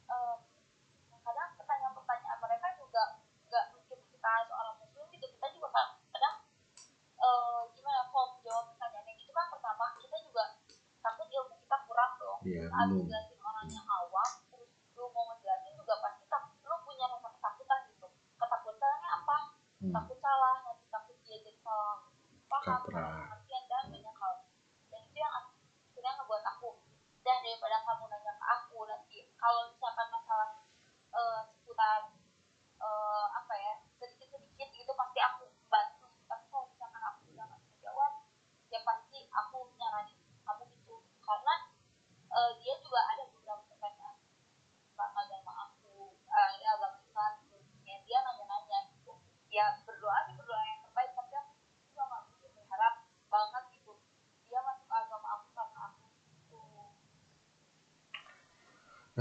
eh, 0.09 0.35
kadang 1.23 1.49
pertanyaan-pertanyaan 1.55 2.39
mereka 2.41 2.67
juga 2.75 3.03
nggak 3.45 3.65
mungkin 3.71 3.99
kita 4.09 4.31
seorang 4.49 4.75
muslim 4.81 5.05
gitu 5.13 5.25
kita 5.29 5.47
juga 5.53 5.67
kan- 5.69 5.93
kadang 6.09 6.35
eh, 7.21 7.61
gimana 7.71 8.01
kalau 8.09 8.33
menjawab 8.33 8.65
pertanyaan 8.73 9.05
yang 9.07 9.17
gitu 9.21 9.31
kan 9.31 9.45
pertama 9.47 9.85
kita 10.01 10.17
juga 10.25 10.43
takut 11.03 11.27
ilmu 11.27 11.55
kita 11.59 11.77
kurang 11.83 12.11
dong 12.73 12.89
iya 12.89 12.89
saat 12.89 12.89
belum 12.89 13.05
ngejelasin 13.05 13.39
orang 13.45 13.67
yang 13.69 13.87
awam 13.87 14.29
terus 14.49 14.71
lu 14.97 15.03
mau 15.13 15.23
ngejelasin 15.33 15.73
juga 15.77 15.93
pasti 16.01 16.23
tak 16.25 16.43
lu 16.65 16.75
punya 16.81 17.05
rasa 17.05 17.29
ketakutan 17.37 17.79
gitu 17.93 18.07
ketakutannya 18.41 19.09
apa 19.13 19.37
hmm. 19.85 19.93
takut 19.93 20.17
salah 20.17 20.55
nanti 20.65 20.85
takut 20.89 21.15
dia 21.21 21.37
jadi 21.37 21.59
salah 21.61 21.97
paham 22.49 22.81
Kaprah. 22.81 22.97
salah 22.97 23.13
pengertian 23.29 23.63
dan 23.69 23.83
banyak 23.93 24.15
hal 24.17 24.33
dan 24.89 25.01
itu 25.05 25.17
yang 25.21 25.33
akhirnya 25.33 26.11
ngebuat 26.17 26.43
aku 26.57 26.69
dan 27.23 27.37
daripada 27.39 27.77
kamu 27.87 28.03
nanya 28.09 28.33
ke 28.35 28.45
aku 28.45 28.77
nanti 28.89 29.17
kalau 29.37 29.61
misalkan 29.69 30.07
masalah 30.11 30.49
eh, 31.13 31.39
seputar 31.53 31.99
eh, 32.81 33.25
apa 33.31 33.53
ya 33.55 33.73
sedikit 34.01 34.27
sedikit 34.35 34.67
gitu 34.75 34.91
pasti 34.97 35.19
aku 35.23 35.45
bantu 35.71 36.09
tapi 36.27 36.43
kalau 36.51 36.67
misalkan 36.67 37.03
aku 37.05 37.21
udah 37.31 37.45
nggak 37.47 37.61
bisa 37.63 37.75
jawab 37.85 38.11
ya 38.67 38.79
pasti 38.83 39.29
aku 39.31 39.69
nyaranin 39.77 40.17
kamu 40.43 40.63
gitu 40.75 40.95
karena 41.23 41.53
eh, 42.33 42.51
dia 42.59 42.73
juga 42.81 42.99
ada 43.13 43.23
beberapa 43.31 43.63
pertanyaan 43.69 44.17
tentang 44.91 45.11
agama 45.15 45.51
aku 45.69 46.17
eh, 46.17 46.51
ya 46.59 46.75
agama 46.75 46.97
Islam 46.99 47.31
gitu 47.45 47.57
ya 47.87 47.97
dia 48.03 48.17
nanya-nanya 48.25 48.79
gitu 48.97 49.13
ya 49.53 49.79
berdoa 49.85 50.17
sih 50.27 50.35
berdoa 50.35 50.61
yang 50.65 50.79
terbaik 50.83 51.11
tapi 51.13 51.33
aku 51.37 51.53
juga 51.87 52.03
nggak 52.09 52.21
mungkin 52.27 52.51
berharap 52.57 52.93
banget 53.29 53.63
gitu 53.77 53.93
dia 54.49 54.59
masuk 54.65 54.89
agama 54.89 55.27
aku 55.37 55.47
karena 55.53 55.79
aku 55.87 56.05
gitu 56.25 56.61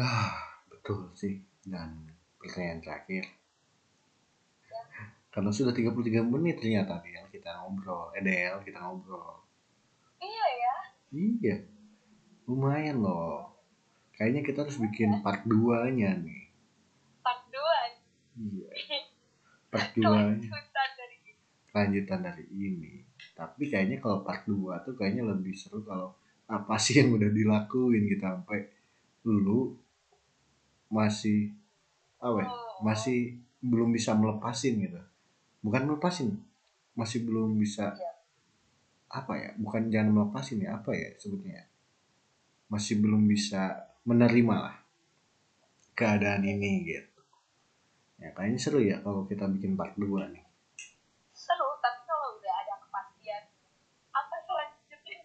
ah 0.00 0.56
betul 0.72 1.11
sih. 1.22 1.34
Dan 1.62 2.10
pertanyaan 2.42 2.82
terakhir. 2.82 3.24
Karena 5.32 5.48
sudah 5.54 5.72
33 5.72 6.26
menit 6.26 6.60
ternyata 6.60 7.00
Del 7.00 7.24
kita 7.30 7.62
ngobrol. 7.62 8.12
Eh 8.18 8.22
Del 8.26 8.58
kita 8.66 8.82
ngobrol. 8.82 9.40
Iya 10.18 10.46
ya. 10.58 10.74
Iya. 11.14 11.56
Lumayan 12.50 13.00
loh. 13.00 13.54
Kayaknya 14.18 14.42
kita 14.44 14.58
harus 14.66 14.76
bikin 14.76 15.22
part 15.22 15.46
2 15.46 15.94
nya 15.96 16.18
nih. 16.18 16.42
Part 17.24 17.48
dua? 17.48 17.76
Iya. 18.36 18.68
Part 19.72 19.96
2 19.96 20.04
nya 20.36 20.52
lanjutan 21.72 22.20
dari 22.20 22.44
ini. 22.52 23.00
Tapi 23.32 23.72
kayaknya 23.72 23.98
kalau 23.98 24.20
part 24.20 24.44
2 24.44 24.84
tuh 24.84 24.94
kayaknya 24.94 25.24
lebih 25.32 25.56
seru 25.56 25.80
kalau 25.82 26.12
apa 26.46 26.76
sih 26.76 27.00
yang 27.00 27.16
udah 27.16 27.32
dilakuin 27.32 28.04
gitu 28.12 28.20
sampai 28.20 28.68
lu 29.24 29.72
masih 31.02 31.38
apa 32.22 32.38
ya, 32.46 32.50
masih 32.86 33.18
belum 33.70 33.88
bisa 33.96 34.10
melepasin 34.14 34.74
gitu. 34.84 35.00
Bukan 35.66 35.82
melepasin 35.90 36.28
masih 36.94 37.18
belum 37.26 37.50
bisa 37.56 37.84
Iya. 37.96 38.12
apa 39.12 39.32
ya 39.42 39.50
bukan 39.56 39.82
jangan 39.92 40.10
melepasin 40.14 40.58
ya 40.64 40.70
apa 40.78 40.90
ya 40.92 41.08
sebutnya 41.16 41.54
ya. 41.60 41.64
masih 42.72 42.94
belum 43.02 43.22
bisa 43.28 43.62
menerima 44.08 44.56
lah 44.56 44.76
keadaan 45.92 46.42
ini 46.44 46.70
gitu. 46.88 47.20
Ya 48.16 48.28
kayaknya 48.32 48.58
seru 48.60 48.80
ya 48.80 48.96
kalau 49.04 49.28
kita 49.28 49.44
bikin 49.50 49.76
part 49.76 49.92
2 49.98 50.24
nih. 50.32 50.44
Seru 51.36 51.68
tapi 51.84 52.00
kalau 52.08 52.38
udah 52.38 52.54
ada 52.62 52.74
kepastian 52.80 53.42
apa 54.12 54.34
selanjutnya? 54.46 55.18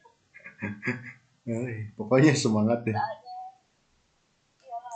Pokoknya 1.97 2.33
semangat 2.35 2.83
deh 2.83 2.91
nggak 2.91 3.07
ada 3.15 3.35
ya 4.67 4.87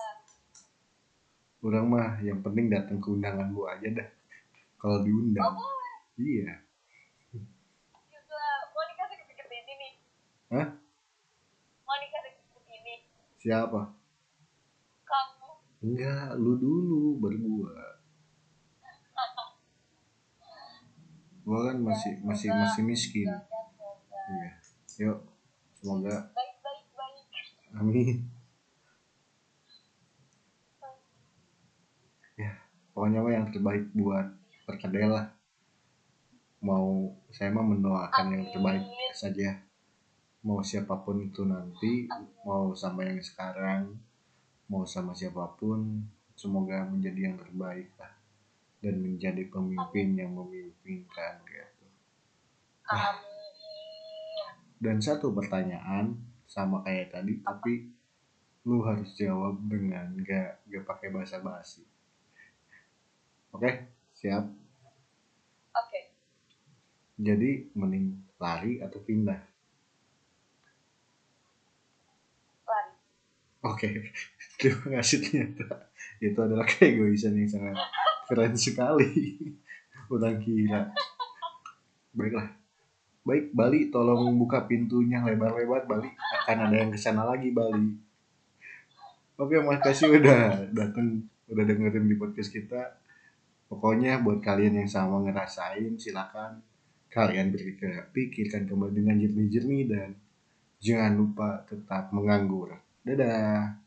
orang 1.62 1.86
mah 1.86 2.10
yang 2.26 2.42
penting 2.42 2.74
datang 2.74 2.98
ke 2.98 3.08
undangan 3.14 3.54
gua 3.54 3.78
aja 3.78 3.88
dah. 3.94 4.10
Kalau 4.82 5.06
diundang. 5.06 5.54
Oh 5.54 5.78
iya. 6.18 6.66
Juga 8.10 8.44
mau 8.74 8.84
nikah 8.90 9.06
deket-deket 9.14 9.48
ini 9.54 9.74
nih. 9.78 9.92
Hah? 10.58 10.68
mau 11.86 11.96
nikah 12.02 12.20
deket-deket 12.26 12.66
ini 12.82 12.94
siapa? 13.38 13.82
Kamu. 15.06 15.50
Enggak 15.86 16.30
lu 16.42 16.54
dulu 16.58 17.22
baru 17.22 17.38
gua. 17.38 17.78
Gua 21.46 21.60
kan 21.70 21.78
masih 21.78 22.22
masih 22.26 22.50
masih 22.50 22.82
miskin. 22.86 23.30
Semoga, 23.30 23.60
semoga. 23.70 24.20
iya. 24.34 24.52
Yuk 24.98 25.20
semoga. 25.78 26.16
Baik 26.34 26.56
baik 26.66 26.86
baik. 26.98 27.26
Amin 27.78 28.42
ya 32.42 32.54
pokoknya 32.92 33.20
mah 33.24 33.34
yang 33.34 33.48
terbaik 33.52 33.86
buat 33.96 34.28
perkedel 34.68 35.10
lah. 35.12 35.28
Mau 36.62 37.16
saya 37.34 37.50
mah 37.50 37.66
mendoakan 37.66 38.28
yang 38.32 38.46
terbaik 38.54 38.86
Amin. 38.86 39.14
saja. 39.18 39.50
Mau 40.46 40.62
siapa 40.62 40.98
pun 41.02 41.22
itu 41.22 41.46
nanti 41.46 42.10
mau 42.46 42.74
sama 42.74 43.06
yang 43.06 43.22
sekarang 43.22 43.98
mau 44.72 44.88
sama 44.88 45.12
siapa 45.12 45.46
pun 45.60 46.06
semoga 46.34 46.86
menjadi 46.88 47.34
yang 47.34 47.38
terbaik 47.38 47.90
lah. 47.98 48.14
Dan 48.82 48.98
menjadi 49.02 49.46
pemimpin 49.46 50.18
yang 50.18 50.34
memimpinkan 50.34 51.42
gitu. 51.46 51.86
Amin. 52.92 53.30
dan 54.82 54.98
satu 54.98 55.30
pertanyaan 55.32 56.18
sama 56.50 56.82
kayak 56.84 57.14
tadi 57.14 57.40
tapi 57.40 57.88
lu 58.68 58.84
harus 58.84 59.14
jawab 59.16 59.62
dengan 59.70 60.12
gak 60.26 60.66
gak 60.68 60.84
pakai 60.90 61.08
bahasa 61.14 61.40
basi 61.40 61.86
oke 63.56 63.72
siap. 64.18 64.46
Oke. 65.74 66.00
Jadi 67.18 67.72
mending 67.74 68.22
lari 68.38 68.82
atau 68.82 69.00
pindah? 69.02 69.40
Lari. 72.66 72.94
Oke 73.66 73.88
terima 74.62 75.02
kasih 75.02 75.18
ternyata. 75.26 75.90
Itu 76.22 76.40
adalah 76.46 76.70
keegoisan 76.70 77.38
yang 77.38 77.50
sangat 77.50 77.78
keren 78.30 78.54
sekali. 78.54 79.38
Udah 80.14 80.38
gila. 80.38 80.94
Baiklah. 82.14 82.62
Baik 83.22 83.54
Bali 83.54 83.94
tolong 83.94 84.34
buka 84.38 84.66
pintunya 84.66 85.22
lebar-lebar 85.22 85.86
Bali. 85.86 86.10
Akan 86.42 86.58
ada 86.70 86.76
yang 86.78 86.90
ke 86.90 86.98
sana 86.98 87.26
lagi 87.26 87.54
Bali. 87.54 87.98
Oke 89.42 89.58
makasih 89.58 90.22
udah 90.22 90.70
datang 90.70 91.26
udah 91.50 91.64
dengerin 91.66 92.06
di 92.06 92.16
podcast 92.16 92.54
kita 92.54 93.02
pokoknya 93.72 94.20
buat 94.20 94.44
kalian 94.44 94.84
yang 94.84 94.92
sama 94.92 95.24
ngerasain 95.24 95.96
silakan 95.96 96.60
kalian 97.08 97.56
berpikir 97.56 98.12
pikirkan 98.12 98.68
kembali 98.68 98.92
dengan 98.92 99.16
jernih-jernih 99.16 99.84
dan 99.88 100.10
jangan 100.84 101.16
lupa 101.16 101.64
tetap 101.64 102.12
menganggur. 102.12 102.76
Dadah 103.04 103.81